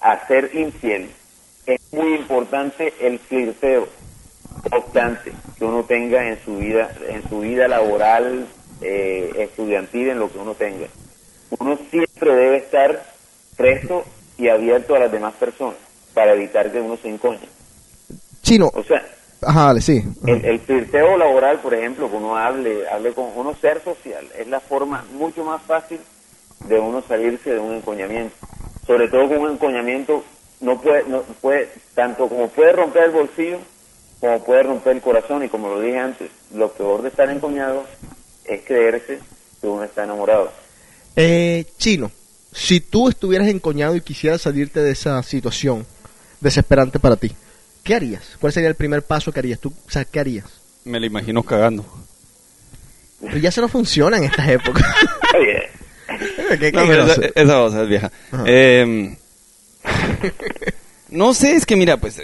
[0.00, 1.10] a ser infiel
[1.66, 3.88] es muy importante el flirteo
[4.70, 8.46] constante que uno tenga en su vida en su vida laboral
[8.80, 10.86] eh, estudiantil en lo que uno tenga
[11.58, 13.04] uno siempre debe estar
[13.56, 14.04] presto
[14.38, 15.76] y abierto a las demás personas
[16.14, 17.48] para evitar que uno se encoñe
[18.42, 18.70] Chino.
[18.74, 19.04] o sea
[19.44, 19.98] Ajá, dale, sí.
[19.98, 20.32] Ajá.
[20.32, 24.46] el, el flirteo laboral, por ejemplo, que uno hable, hable con uno, ser social, es
[24.46, 25.98] la forma mucho más fácil
[26.68, 28.36] de uno salirse de un encoñamiento.
[28.86, 30.22] Sobre todo con un encoñamiento,
[30.60, 33.58] no puede, no puede, tanto como puede romper el bolsillo,
[34.20, 37.84] como puede romper el corazón, y como lo dije antes, lo peor de estar encoñado
[38.44, 39.18] es creerse
[39.60, 40.52] que uno está enamorado.
[41.16, 42.10] Eh, Chino,
[42.52, 45.86] si tú estuvieras encoñado y quisieras salirte de esa situación
[46.40, 47.32] desesperante para ti,
[47.82, 48.36] ¿qué harías?
[48.40, 49.58] ¿Cuál sería el primer paso que harías?
[49.58, 50.46] ¿Tú, o sea, ¿qué harías?
[50.84, 51.84] Me la imagino cagando.
[53.20, 54.84] Pero ya eso no funciona en estas épocas.
[55.38, 55.70] Oye,
[56.58, 58.10] ¿Qué No, pero quieres esa, voz es vieja.
[58.46, 59.16] Eh,
[61.10, 62.20] no sé, es que mira, pues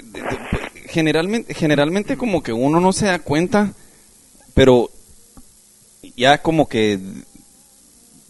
[0.87, 3.73] generalmente, generalmente como que uno no se da cuenta,
[4.55, 4.91] pero
[6.17, 6.99] ya como que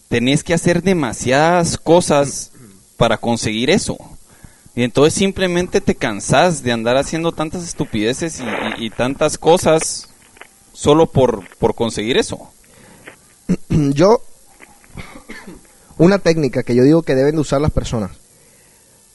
[0.09, 2.51] tenés que hacer demasiadas cosas
[2.97, 3.97] para conseguir eso.
[4.75, 8.41] Y entonces simplemente te cansás de andar haciendo tantas estupideces
[8.79, 10.09] y, tantas cosas
[10.73, 12.51] solo por, por conseguir eso.
[13.69, 14.23] yo
[15.97, 18.13] una técnica que yo digo que deben de usar las personas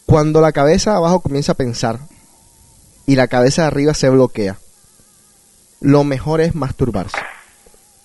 [0.05, 1.99] cuando la cabeza de abajo comienza a pensar
[3.05, 4.57] y la cabeza de arriba se bloquea
[5.79, 7.17] lo mejor es masturbarse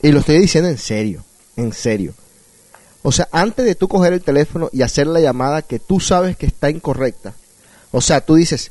[0.01, 1.25] y lo estoy diciendo en serio
[1.57, 2.15] en serio
[3.03, 6.37] o sea antes de tú coger el teléfono y hacer la llamada que tú sabes
[6.37, 7.35] que está incorrecta
[7.91, 8.71] o sea tú dices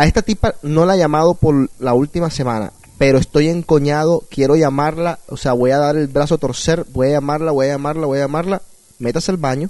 [0.00, 4.56] a esta tipa no la he llamado por la última semana, pero estoy encoñado, quiero
[4.56, 7.72] llamarla, o sea, voy a dar el brazo a torcer, voy a llamarla, voy a
[7.72, 8.62] llamarla, voy a llamarla,
[8.98, 9.68] métase al baño,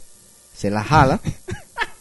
[0.57, 1.21] se la jala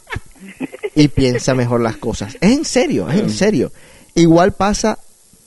[0.96, 2.36] y piensa mejor las cosas.
[2.40, 3.72] Es en serio, es en serio.
[4.14, 5.00] Igual pasa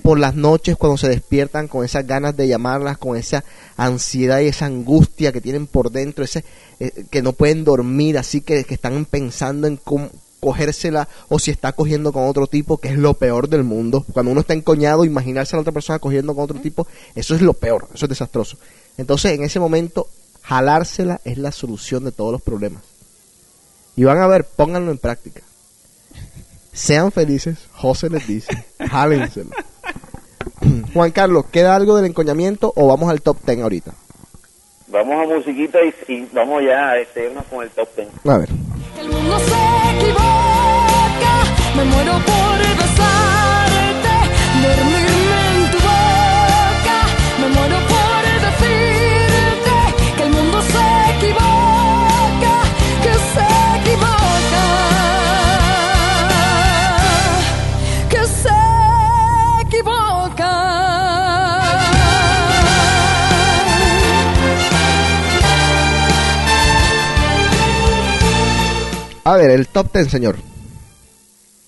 [0.03, 3.45] por las noches cuando se despiertan con esas ganas de llamarlas, con esa
[3.77, 6.45] ansiedad y esa angustia que tienen por dentro, ese
[6.81, 10.11] eh, que no pueden dormir, así que, que están pensando en cómo
[10.43, 14.05] cogérsela o si está cogiendo con otro tipo, que es lo peor del mundo.
[14.13, 17.43] Cuando uno está encoñado, imaginarse a la otra persona cogiendo con otro tipo, eso es
[17.43, 18.57] lo peor, eso es desastroso.
[18.99, 20.09] Entonces, en ese momento,
[20.43, 22.83] jalársela es la solución de todos los problemas.
[23.95, 25.43] Y van a ver, pónganlo en práctica.
[26.73, 29.51] Sean felices, José les dice, jálenselo.
[30.95, 33.93] Juan Carlos, ¿queda algo del encoñamiento o vamos al top 10 ahorita?
[34.93, 38.09] vamos a musiquita y, y vamos ya a este, irnos con el top 10.
[38.27, 38.49] A ver.
[39.01, 41.45] El mundo se equivoca,
[41.77, 42.92] me muero por
[69.33, 70.37] A ver, el top 10, señor.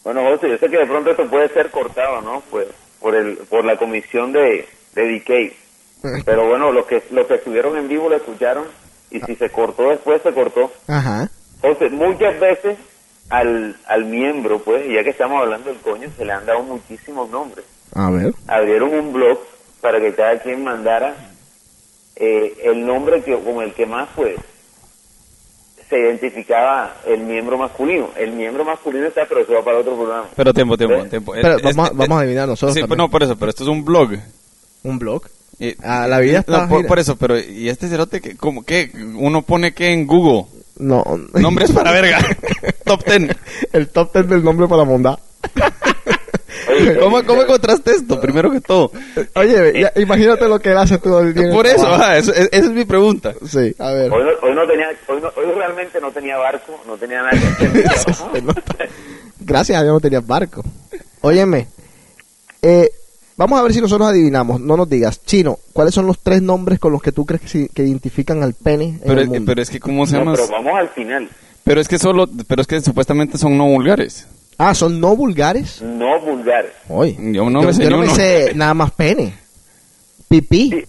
[0.03, 2.43] Bueno, José, yo sé que de pronto esto puede ser cortado, ¿no?
[2.51, 2.67] Pues
[3.01, 5.57] por el por la comisión de, de Decay.
[6.27, 8.67] Pero bueno, los que los que estuvieron en vivo lo escucharon
[9.11, 10.71] y si se cortó después se cortó.
[10.89, 11.31] Ajá.
[11.63, 12.77] José, muchas veces
[13.31, 17.31] al, al miembro, pues, ya que estamos hablando del coño, se le han dado muchísimos
[17.31, 17.65] nombres.
[17.95, 18.35] A ver.
[18.47, 19.39] Abrieron un blog
[19.81, 21.17] para que cada quien mandara
[22.17, 24.37] eh, el nombre que con el que más pues
[25.95, 28.11] se identificaba el miembro masculino.
[28.17, 30.27] El miembro masculino está, pero eso va para otro programa.
[30.35, 31.11] Pero tiempo, tiempo, ¿Ves?
[31.11, 31.33] tiempo.
[31.35, 32.99] Pero Este- vamos, a, vamos a adivinar nosotros Sí, también.
[32.99, 34.11] no, por eso, pero esto es un blog.
[34.83, 35.23] ¿Un blog?
[35.61, 38.91] Y- Ah, la vida está No, por, eso, pero ¿y este cerote que cómo qué?
[39.17, 40.47] Uno pone qué en Google?
[40.79, 41.05] No.
[41.35, 42.19] Nombres para verga.
[42.85, 43.37] Top 10.
[43.73, 45.17] El top 10 del nombre para mondá.
[47.01, 48.21] ¿Cómo, ¿Cómo encontraste esto?
[48.21, 48.91] Primero que todo.
[49.35, 51.47] Oye, ya- imagínate lo que él hace todo el día.
[51.47, 53.35] el Por eso, ajá, eso- es- esa es mi pregunta.
[53.47, 54.13] Sí, a ver.
[54.13, 57.31] Hoy no, hoy no tenía, hoy, no- hoy realmente no tenía barco, no tenía nada
[57.31, 58.43] que hacer.
[59.41, 60.63] Gracias a Dios no tenías barco.
[61.21, 61.67] Óyeme,
[62.63, 62.91] eh,
[63.37, 64.61] vamos a ver si nosotros adivinamos.
[64.61, 67.49] No nos digas, Chino, ¿cuáles son los tres nombres con los que tú crees que,
[67.49, 69.43] si- que identifican al pene en Pero, el mundo?
[69.47, 70.33] pero es que cómo se No, llama.
[70.35, 71.29] pero vamos al final.
[71.65, 74.27] Pero es que solo, pero es que supuestamente son no vulgares.
[74.59, 75.83] Ah, ¿son no vulgares?
[75.83, 76.73] No vulgares.
[76.89, 78.15] Oye, Yo no yo, me sé yo ni no me uno.
[78.15, 79.35] sé nada más pene.
[80.29, 80.71] Pipí.
[80.71, 80.85] Sí.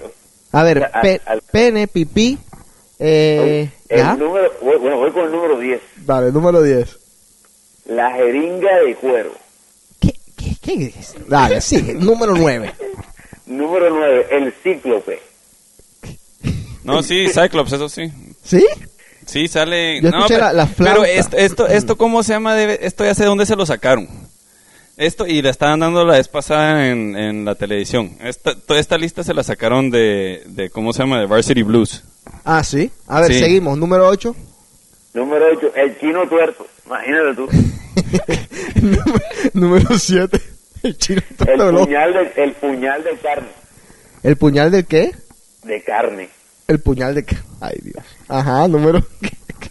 [0.51, 2.37] A ver, Al- pe- al- pene, pipí.
[2.99, 4.15] Eh, el ¿ya?
[4.15, 5.81] número, bueno, voy con el número 10.
[6.05, 6.97] Vale, número 10.
[7.87, 9.31] La jeringa de cuero.
[9.99, 11.15] ¿Qué, qué, qué es?
[11.27, 11.93] Dale, sigue.
[11.99, 12.71] número 9.
[13.47, 14.27] Número 9.
[14.31, 15.19] El cíclope.
[16.83, 18.11] No, sí, Cyclops, eso sí.
[18.43, 18.63] ¿Sí?
[19.25, 20.01] Sí, sale.
[20.01, 21.01] Yo no, escuché pero, la- la flauta.
[21.01, 22.55] pero esto, esto, esto, ¿cómo se llama?
[22.55, 24.07] Debe- esto ya sé de dónde se lo sacaron.
[24.97, 28.17] Esto, y la estaban dando la vez pasada en, en la televisión.
[28.21, 31.19] Esta, toda esta lista se la sacaron de, de, ¿cómo se llama?
[31.19, 32.03] De Varsity Blues.
[32.45, 32.91] Ah, sí.
[33.07, 33.39] A ver, Sí.
[33.39, 33.77] seguimos.
[33.77, 34.33] Número 8.
[35.15, 35.71] Número 8.
[35.75, 36.65] El chino tuerto.
[36.85, 37.49] Imagínate tú.
[39.53, 40.39] número 7.
[40.83, 41.85] El chino El todo loco.
[41.85, 43.47] puñal, de, el puñal de carne.
[44.23, 45.11] ¿El puñal del qué?
[45.63, 46.29] De carne.
[46.67, 47.25] El puñal de.
[47.61, 48.03] Ay, Dios.
[48.27, 49.05] Ajá, número.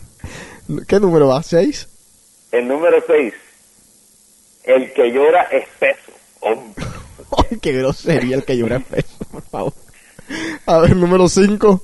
[0.89, 1.41] ¿Qué número va?
[1.41, 1.89] ¿6?
[2.53, 3.35] El número 6.
[4.65, 6.13] El que llora espeso.
[6.41, 6.85] Hombre.
[7.51, 9.73] Ay, qué grosería el que llora peso, por favor.
[10.67, 11.83] A ver, número 5.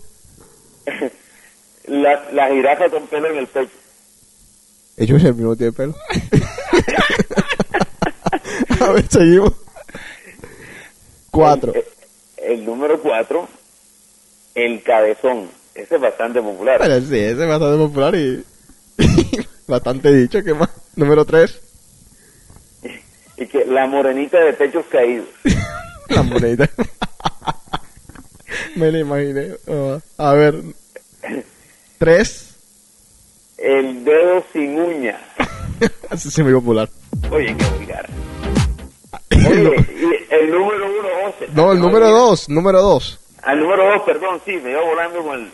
[1.86, 3.72] La, la jirafa con pelo en el pecho.
[4.96, 5.94] Ellos el mismo tiene pelo.
[8.80, 9.52] A ver, seguimos.
[11.30, 11.74] 4.
[11.74, 11.84] El,
[12.52, 13.48] el número 4.
[14.54, 15.48] El cabezón.
[15.74, 16.78] Ese es bastante popular.
[16.80, 18.44] Pero sí, ese es bastante popular y.
[19.66, 20.42] bastante dicho.
[20.42, 20.70] ¿Qué más?
[20.96, 21.60] Número 3.
[23.36, 25.28] Y que la morenita de pechos caídos.
[26.08, 26.68] La moneda.
[28.76, 29.54] Me la imaginé.
[29.68, 30.56] Ah, a ver.
[31.98, 32.54] 3.
[33.58, 35.20] El dedo sin uña.
[36.10, 36.88] Así es muy popular.
[37.30, 38.08] Oye, qué vulgar.
[39.30, 41.08] Oye, el número 1,
[41.40, 41.48] 11.
[41.54, 42.48] No, el número 2.
[42.48, 43.19] Número 2.
[43.42, 45.52] Al número 2, perdón, sí, me iba volando con el,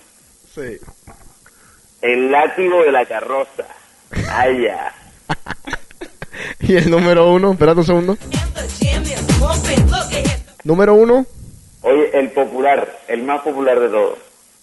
[0.55, 0.79] Sí.
[2.03, 3.65] el látigo de la carroza.
[4.13, 4.93] Ya.
[6.61, 7.53] Y el número 1.
[7.53, 8.19] Espérate un segundo.
[10.65, 11.27] Número 1.
[11.83, 14.19] Oye, el popular, el más popular de todos.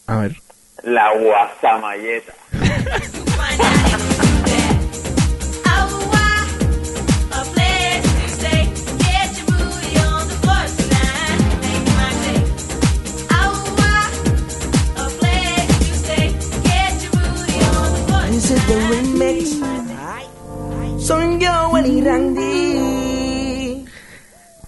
[0.07, 0.35] A ver.
[0.83, 2.33] La guasamayeta.
[18.43, 19.55] This is the remix.
[20.99, 23.85] Son yo, y Randy.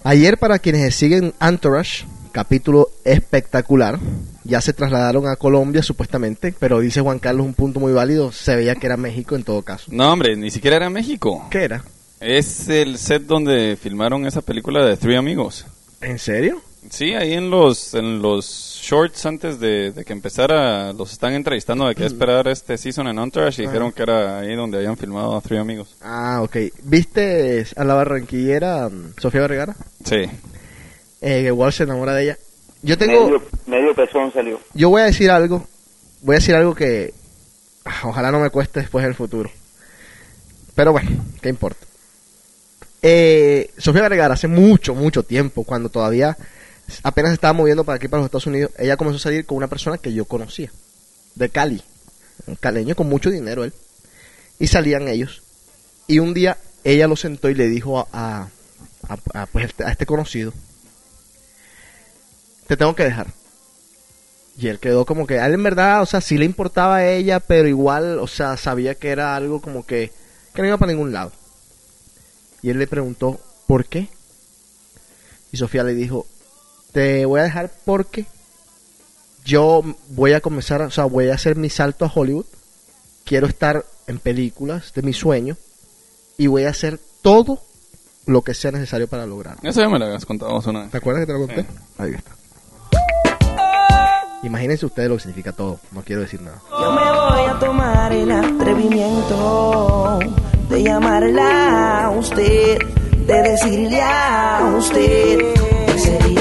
[0.02, 3.98] Ayer, para quienes siguen Entourage, capítulo espectacular,
[4.44, 8.56] ya se trasladaron a Colombia supuestamente, pero dice Juan Carlos un punto muy válido, se
[8.56, 9.90] veía que era México en todo caso.
[9.90, 11.46] No, hombre, ni siquiera era México.
[11.50, 11.84] ¿Qué era?
[12.18, 15.66] Es el set donde filmaron esa película de Three Amigos.
[16.00, 16.62] ¿En serio?
[16.88, 21.88] Sí, ahí en los en los shorts antes de, de que empezara, los están entrevistando
[21.88, 25.36] de qué esperar este season en Entourage y dijeron que era ahí donde habían filmado
[25.36, 25.96] a Three Amigos.
[26.00, 26.56] Ah, ok.
[26.84, 29.74] ¿Viste a la barranquillera mm, Sofía Vergara?
[30.04, 30.22] Sí.
[31.20, 32.38] Eh, que igual se enamora de ella.
[32.82, 33.24] Yo tengo...
[33.24, 34.60] Medio, medio pezón salió.
[34.72, 35.66] Yo voy a decir algo.
[36.22, 37.12] Voy a decir algo que
[37.84, 39.50] ah, ojalá no me cueste después en el futuro.
[40.76, 41.10] Pero bueno,
[41.42, 41.84] ¿qué importa?
[43.02, 46.36] Eh, Sofía Vergara hace mucho, mucho tiempo, cuando todavía
[47.02, 49.68] apenas estaba moviendo para aquí, para los Estados Unidos, ella comenzó a salir con una
[49.68, 50.70] persona que yo conocía,
[51.34, 51.82] de Cali.
[52.46, 53.72] Un caleño con mucho dinero él.
[54.58, 55.42] Y salían ellos.
[56.06, 58.48] Y un día ella lo sentó y le dijo a, a-
[59.08, 60.52] a- a, pues, a este conocido,
[62.66, 63.28] te tengo que dejar.
[64.58, 67.08] Y él quedó como que, a él en verdad, o sea, sí le importaba a
[67.10, 70.10] ella, pero igual, o sea, sabía que era algo como que,
[70.54, 71.32] que no iba para ningún lado.
[72.62, 74.08] Y él le preguntó, ¿por qué?
[75.52, 76.26] Y Sofía le dijo,
[76.96, 78.24] te voy a dejar porque
[79.44, 82.46] yo voy a comenzar, o sea, voy a hacer mi salto a Hollywood.
[83.26, 85.58] Quiero estar en películas de mi sueño
[86.38, 87.60] y voy a hacer todo
[88.24, 89.60] lo que sea necesario para lograrlo.
[89.68, 90.90] Eso ya me lo habías contado vos una vez.
[90.90, 91.62] ¿Te acuerdas que te lo conté?
[91.64, 91.68] Sí.
[91.98, 92.30] Ahí está.
[94.42, 95.78] Imagínense ustedes lo que significa todo.
[95.92, 96.62] No quiero decir nada.
[96.70, 100.18] Yo me voy a tomar el atrevimiento
[100.70, 102.78] de llamarla a usted,
[103.26, 105.54] de decirle a usted
[105.88, 106.35] que sería.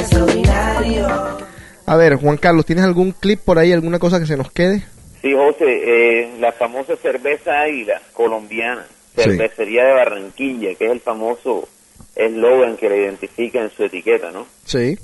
[1.85, 4.83] A ver, Juan Carlos, ¿tienes algún clip por ahí, alguna cosa que se nos quede?
[5.21, 9.21] Sí, José, eh, la famosa cerveza Águila colombiana, Sí.
[9.23, 11.67] cervecería de Barranquilla, que es el famoso
[12.15, 14.45] eslogan que le identifica en su etiqueta, ¿no?
[14.65, 14.97] Sí.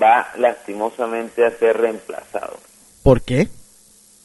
[0.00, 2.58] Va lastimosamente a ser reemplazado.
[3.02, 3.48] ¿Por qué?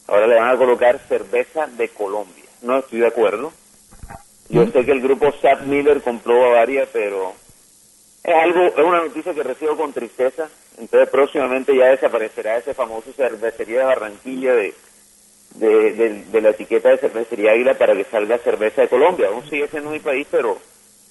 [0.07, 2.45] Ahora le van a colocar cerveza de Colombia.
[2.61, 3.51] No estoy de acuerdo.
[4.49, 7.33] Yo sé que el grupo Sap Miller compró Bavaria, pero
[8.23, 10.49] es algo, es una noticia que recibo con tristeza.
[10.79, 14.73] Entonces próximamente ya desaparecerá ese famoso cervecería de Barranquilla de,
[15.55, 19.27] de, de- de la etiqueta de cervecería Águila para que salga cerveza de Colombia.
[19.27, 20.57] Aún sigue siendo mi país, pero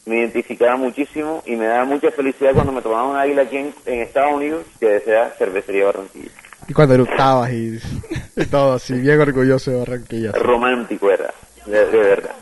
[0.06, 3.74] me identificaba muchísimo y me da mucha felicidad cuando me tomaba un águila aquí en,
[3.84, 6.30] en Estados Unidos que desea cervecería Barranquilla.
[6.66, 7.78] Y cuando eructabas y,
[8.36, 10.32] y todo así, bien orgulloso de Barranquilla.
[10.32, 11.32] Romántico era,
[11.66, 12.34] de, de verdad.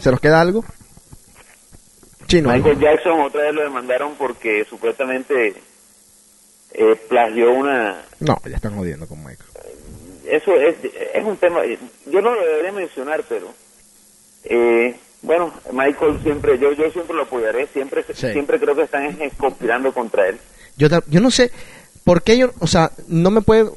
[0.00, 0.64] ¿Se nos queda algo?
[2.32, 5.54] Michael Jackson otra vez lo demandaron porque supuestamente
[6.72, 8.02] eh, plagió una...
[8.20, 9.48] No, ya están jodiendo con Michael.
[10.26, 10.74] Eso es,
[11.14, 11.60] es un tema,
[12.06, 13.46] yo no lo debería mencionar, pero
[14.44, 18.32] eh, bueno, Michael siempre, yo yo siempre lo apoyaré, siempre Sí.
[18.32, 20.38] siempre creo que están eh, conspirando contra él.
[20.76, 21.52] Yo, yo no sé
[22.04, 23.70] por qué yo, o sea, no me pueden,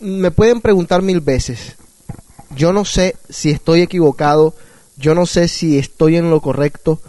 [0.00, 1.76] me pueden preguntar mil veces.
[2.54, 4.54] Yo no sé si estoy equivocado,
[4.96, 7.00] yo no sé si estoy en lo correcto.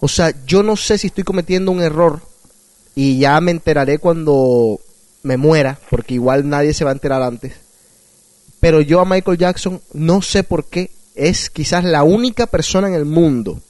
[0.00, 2.20] O sea, yo no sé si estoy cometiendo un error
[2.94, 4.80] y ya me enteraré cuando
[5.22, 7.54] me muera, porque igual nadie se va a enterar antes.
[8.60, 12.94] Pero yo a Michael Jackson no sé por qué es quizás la única persona en
[12.94, 13.60] el mundo,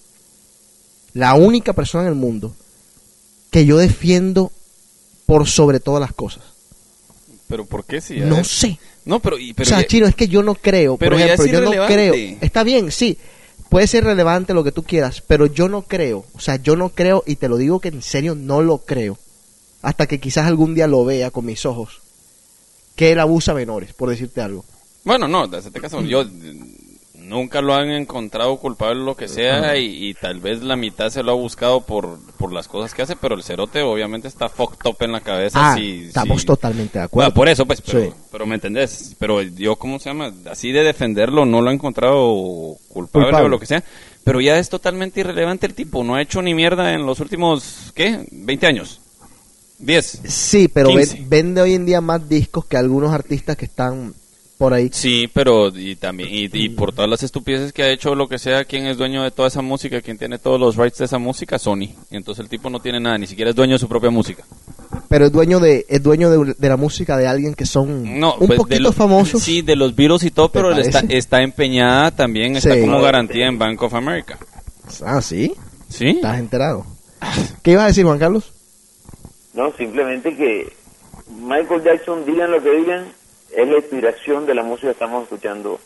[1.14, 2.54] la única persona en el mundo
[3.50, 4.52] que yo defiendo
[5.26, 6.42] por sobre todas las cosas.
[7.48, 8.18] Pero ¿por qué sí?
[8.20, 8.78] No sé.
[9.04, 10.96] No, pero, y- pero o sea, ya- Chino, es que yo no creo.
[10.96, 12.14] Pero por ya ejemplo, yo no creo.
[12.40, 13.16] Está bien, sí.
[13.68, 16.24] Puede ser relevante lo que tú quieras, pero yo no creo.
[16.34, 19.18] O sea, yo no creo y te lo digo que en serio no lo creo.
[19.82, 22.00] Hasta que quizás algún día lo vea con mis ojos.
[22.94, 24.64] Que él abusa menores, por decirte algo.
[25.04, 26.24] Bueno, no, en este caso yo
[27.26, 31.22] nunca lo han encontrado culpable lo que sea y, y tal vez la mitad se
[31.22, 34.88] lo ha buscado por, por las cosas que hace, pero el cerote obviamente está fucked
[34.88, 35.72] up en la cabeza.
[35.72, 37.28] Ah, si- estamos si- totalmente de acuerdo.
[37.30, 38.10] Bueno, por eso, pues, pero, Sí.
[38.30, 39.14] pero me entendés.
[39.18, 40.32] Pero yo, ¿cómo se llama?
[40.50, 43.46] Así de defenderlo, no lo he encontrado culpable, Culpable.
[43.46, 43.82] o lo que sea.
[44.24, 46.02] Pero ya es totalmente irrelevante el tipo.
[46.04, 48.26] No ha hecho ni mierda en los últimos, ¿qué?
[48.32, 49.00] ¿20 años?
[49.78, 50.20] ¿10?
[50.28, 51.14] Sí, pero 15.
[51.16, 54.14] ven- vende hoy en día más discos que algunos artistas que están
[54.58, 54.88] por ahí.
[54.92, 58.38] Sí, pero y también y, y por todas las estupideces que ha hecho lo que
[58.38, 61.18] sea, quién es dueño de toda esa música, quién tiene todos los rights de esa
[61.18, 61.88] música, Sony.
[62.10, 64.44] Entonces el tipo no tiene nada, ni siquiera es dueño de su propia música.
[65.08, 68.32] Pero es dueño de es dueño de, de la música de alguien que son No,
[68.34, 69.42] un pues, de poquito los- famosos.
[69.42, 72.80] Sí, de los Beatles y todo, ¿Te pero él está, está empeñada también, está Sí.
[72.80, 74.38] como garantía en Bank of America.
[75.04, 75.54] Ah, sí.
[75.88, 76.06] ¿Sí?
[76.08, 76.84] ¿Estás enterado?
[77.62, 78.52] ¿Qué ibas a decir, Juan Carlos?
[79.54, 80.72] No, simplemente que
[81.40, 83.04] Michael Jackson, digan lo que digan,
[83.56, 85.80] es la inspiración de la música que estamos escuchando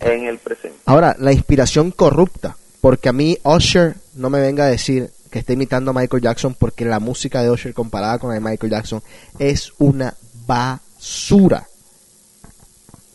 [0.00, 0.78] en el presente.
[0.86, 2.56] Ahora, la inspiración corrupta.
[2.80, 6.54] Porque a mí Usher no me venga a decir que está imitando a Michael Jackson
[6.54, 9.02] porque la música de Usher comparada con la de Michael Jackson
[9.40, 10.14] es una
[10.46, 11.66] basura.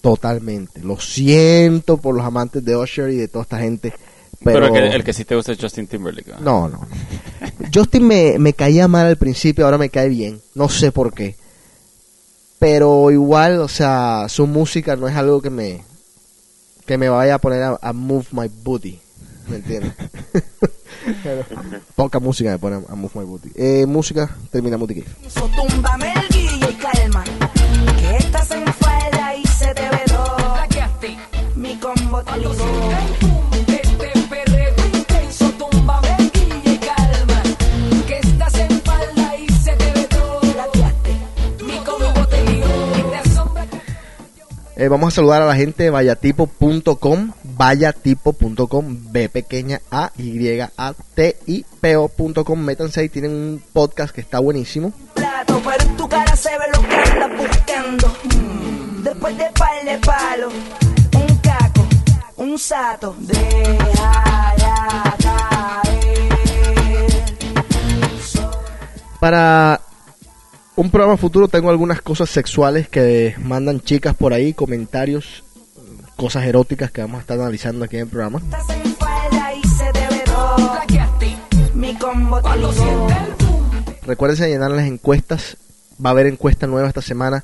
[0.01, 0.81] Totalmente.
[0.81, 3.93] Lo siento por los amantes de Usher y de toda esta gente.
[4.43, 6.31] Pero, Pero, el, que, el que sí te gusta es Justin Timberlake.
[6.31, 6.41] ¿verdad?
[6.43, 6.85] No, no.
[7.73, 10.41] Justin me, me caía mal al principio, ahora me cae bien.
[10.53, 11.35] No sé por qué.
[12.61, 15.83] Pero igual, o sea, su música no es algo que me
[16.85, 18.99] que me vaya a poner a, a move my booty.
[19.47, 19.93] ¿Me entiendes?
[21.23, 21.43] Pero
[21.95, 23.49] poca música me pone a move my booty.
[23.55, 25.15] Eh, música, termina Booty Cave.
[25.27, 27.23] So, túmbame el guille y calma.
[27.99, 30.41] Que estás en falda y se te ve todo.
[31.55, 33.30] Mi combo te
[44.77, 50.93] Eh, vamos a saludar a la gente de vayatipo.com, vayatipo.com, B pequeña A, Y, A,
[51.13, 52.59] T, I, P, O.com.
[52.59, 54.93] Métanse ahí, tienen un podcast que está buenísimo.
[55.13, 58.15] plato, pero en tu cara se ve lo que andas buscando.
[59.03, 61.85] Después de par de palo, un caco,
[62.37, 65.91] un sato, déjala caer.
[69.19, 69.81] Para
[70.81, 75.43] un programa futuro tengo algunas cosas sexuales que mandan chicas por ahí, comentarios,
[76.15, 78.41] cosas eróticas que vamos a estar analizando aquí en el programa.
[84.05, 85.57] Recuérdense de llenar las encuestas.
[86.03, 87.43] Va a haber encuesta nueva esta semana.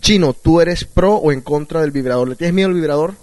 [0.00, 2.28] Chino, ¿tú eres pro o en contra del vibrador?
[2.28, 3.14] ¿Le tienes miedo al vibrador?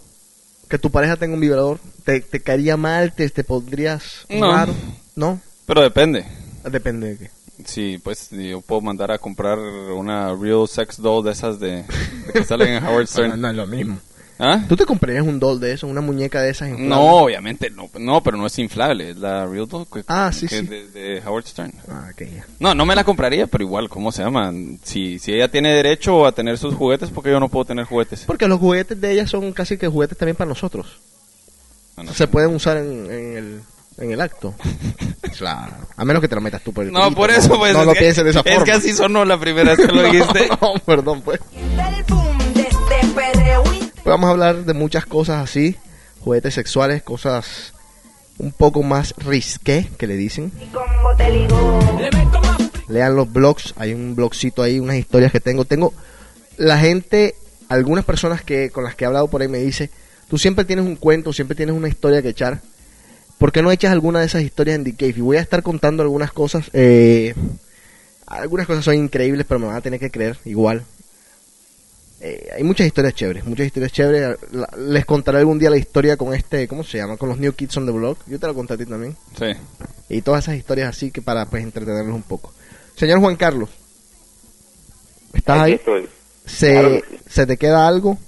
[0.68, 1.80] Que tu pareja tenga un vibrador.
[2.04, 3.14] ¿Te, te caería mal?
[3.14, 4.52] ¿Te, te pondrías No.
[4.52, 4.74] raro?
[5.16, 5.40] ¿No?
[5.66, 6.26] Pero depende.
[6.70, 7.32] Depende de qué.
[7.66, 12.34] Sí, pues yo puedo mandar a comprar una real sex doll de esas de, de
[12.34, 13.30] que salen en Howard Stern.
[13.32, 14.00] No, no es lo mismo.
[14.44, 14.60] ¿Ah?
[14.68, 15.86] ¿Tú te comprarías un doll de eso?
[15.86, 16.70] ¿Una muñeca de esas?
[16.72, 20.48] No, obviamente no, no, pero no es inflable, es la real doll que, Ah, sí,
[20.48, 20.64] que sí.
[20.64, 21.72] es de, de Howard Stern.
[21.88, 22.46] Ah, ok, ya.
[22.60, 24.52] No, no me la compraría, pero igual, ¿cómo se llama?
[24.82, 28.24] Si, si ella tiene derecho a tener sus juguetes, porque yo no puedo tener juguetes?
[28.26, 30.98] Porque los juguetes de ella son casi que juguetes también para nosotros.
[31.96, 33.62] Ah, no Se pueden usar en, en el,
[34.02, 34.54] en el acto.
[35.38, 35.74] claro.
[35.96, 37.74] A menos que te lo metas tú por el No, culito, por eso, pues.
[37.74, 38.66] No es lo que- pienses de esa es forma.
[38.66, 40.50] que así sonó la primera vez que lo dijiste.
[40.62, 41.40] no, perdón, pues.
[43.14, 45.76] Pues vamos a hablar de muchas cosas así.
[46.22, 47.74] Juguetes sexuales, cosas
[48.38, 50.52] un poco más risqué, que le dicen.
[50.74, 51.80] como te ligo.
[52.88, 55.66] Lean los blogs, hay un blogcito ahí, unas historias que tengo.
[55.66, 55.94] Tengo
[56.58, 57.36] la gente,
[57.70, 59.90] algunas personas que con las que he hablado por ahí me dice,
[60.28, 62.60] tú siempre tienes un cuento, siempre tienes una historia que echar.
[63.42, 65.16] ¿Por qué no echas alguna de esas historias en The Cave?
[65.18, 66.70] Y voy a estar contando algunas cosas.
[66.74, 67.34] eh,
[68.28, 70.84] algunas cosas son increíbles, pero me van a tener que creer igual.
[72.20, 74.38] Eh, hay muchas historias chéveres, muchas historias chéveres.
[74.52, 77.18] La- les contaré algún día la historia con este, ¿cómo se llama?
[77.18, 78.20] Con los New Kids on the Block.
[78.28, 79.18] Yo te la conté a ti también.
[79.36, 79.48] Sí.
[80.10, 82.54] Y todas esas historias así que para pues entretenerlos un poco.
[82.96, 83.72] Señor Juan Carlos,
[85.34, 85.74] ¿estás Aquí ahí?
[85.74, 86.08] estoy.
[86.46, 87.24] ¿Se, Claro que sí.
[87.28, 88.20] ¿Se te queda algo?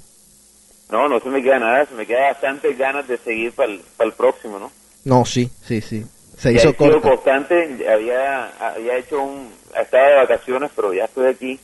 [0.90, 4.14] No, no se me queda nada, se me queda bastantes ganas de seguir para el,
[4.18, 4.72] próximo, ¿no?
[5.06, 6.06] No, sí, sí, sí.
[6.38, 7.02] Se Ya hizo corto.
[7.02, 9.50] constante, había, había hecho un,
[9.80, 11.60] estaba de vacaciones, pero ya estoy aquí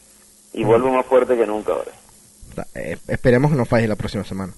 [0.53, 1.91] y vuelvo más fuerte que nunca ahora.
[2.75, 4.53] Eh, esperemos que no falle la próxima semana.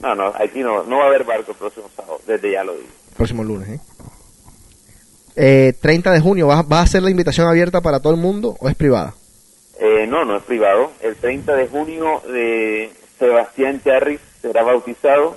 [0.00, 2.74] No, no, aquí no, no va a haber barco el próximo sábado, desde ya lo
[2.74, 2.88] digo.
[3.16, 3.80] Próximo lunes, ¿eh?
[5.36, 8.56] Eh, 30 de junio, ¿vas, ¿vas a hacer la invitación abierta para todo el mundo
[8.60, 9.14] o es privada?
[9.80, 10.92] Eh, no, no es privado.
[11.00, 15.36] El 30 de junio de Sebastián Charris será bautizado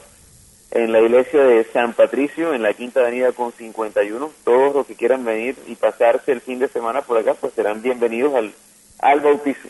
[0.78, 4.32] en la iglesia de San Patricio, en la Quinta Avenida con 51.
[4.44, 7.82] Todos los que quieran venir y pasarse el fin de semana por acá, pues serán
[7.82, 8.54] bienvenidos al,
[9.00, 9.68] al bautizo.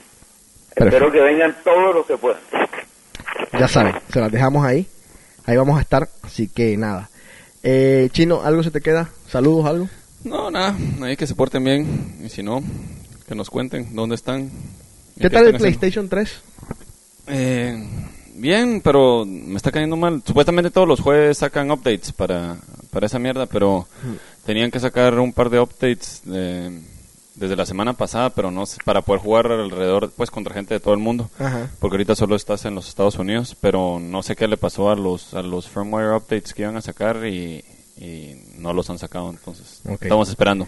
[0.76, 2.42] Espero que vengan todos los que puedan.
[3.58, 4.86] Ya saben, se las dejamos ahí.
[5.46, 7.10] Ahí vamos a estar, así que nada.
[7.64, 9.10] Eh, Chino, ¿algo se te queda?
[9.30, 9.90] ¿Saludos, algo?
[10.26, 12.18] No, nada, ahí que se porten bien.
[12.22, 12.62] Y si no,
[13.30, 14.52] que nos cuenten dónde están.
[15.18, 15.56] ¿Qué tal el.
[15.56, 16.42] PlayStation 3?
[17.28, 17.88] Eh,
[18.38, 20.22] bien, pero me está cayendo mal.
[20.26, 22.58] Supuestamente todos los jueves sacan updates para,
[22.92, 23.88] para esa mierda, pero
[24.46, 26.82] tenían que sacar un par de updates de-
[27.36, 30.94] desde la semana pasada, pero no para poder jugar alrededor, pues contra gente de todo
[30.96, 31.30] el mundo.
[31.38, 31.70] Ajá.
[31.80, 34.96] Porque ahorita solo estás en los Estados Unidos, pero no sé qué le pasó a
[34.96, 37.64] los, a los firmware updates que iban a sacar y,
[38.00, 40.02] y no los han sacado, entonces Ok.
[40.02, 40.68] estamos esperando.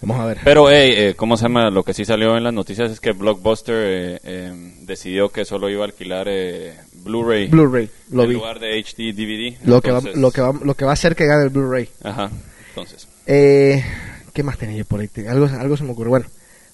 [0.00, 0.38] Vamos a ver.
[0.44, 1.70] Pero, hey, eh, ¿cómo se llama?
[1.70, 5.68] Lo que sí salió en las noticias es que Blockbuster eh, eh, decidió que solo
[5.68, 8.34] iba a alquilar eh, Blu-ray Blu-ray, lo en vi.
[8.36, 9.56] lugar de HD DVD.
[9.66, 11.88] Lo que, va, lo, que va, lo que va a hacer que gane el Blu-ray.
[12.04, 12.30] Ajá,
[12.68, 13.08] entonces.
[13.26, 13.84] Eh,
[14.32, 15.10] ¿Qué más tenía yo por ahí?
[15.28, 16.10] Algo, algo se me ocurre.
[16.10, 16.26] Bueno,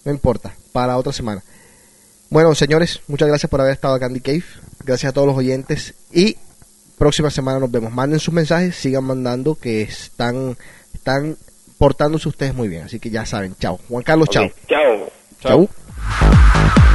[0.04, 0.54] no importa.
[0.72, 1.42] Para otra semana.
[2.28, 4.44] Bueno, señores, muchas gracias por haber estado en The Cave.
[4.84, 5.94] Gracias a todos los oyentes.
[6.12, 6.36] Y
[6.98, 7.92] próxima semana nos vemos.
[7.92, 10.56] Manden sus mensajes, sigan mandando que están,
[10.92, 11.36] están
[11.78, 12.84] portándose ustedes muy bien.
[12.84, 13.78] Así que ya saben, chao.
[13.88, 15.08] Juan Carlos, okay, chao.
[15.40, 15.68] Chao.
[15.68, 16.93] Chao.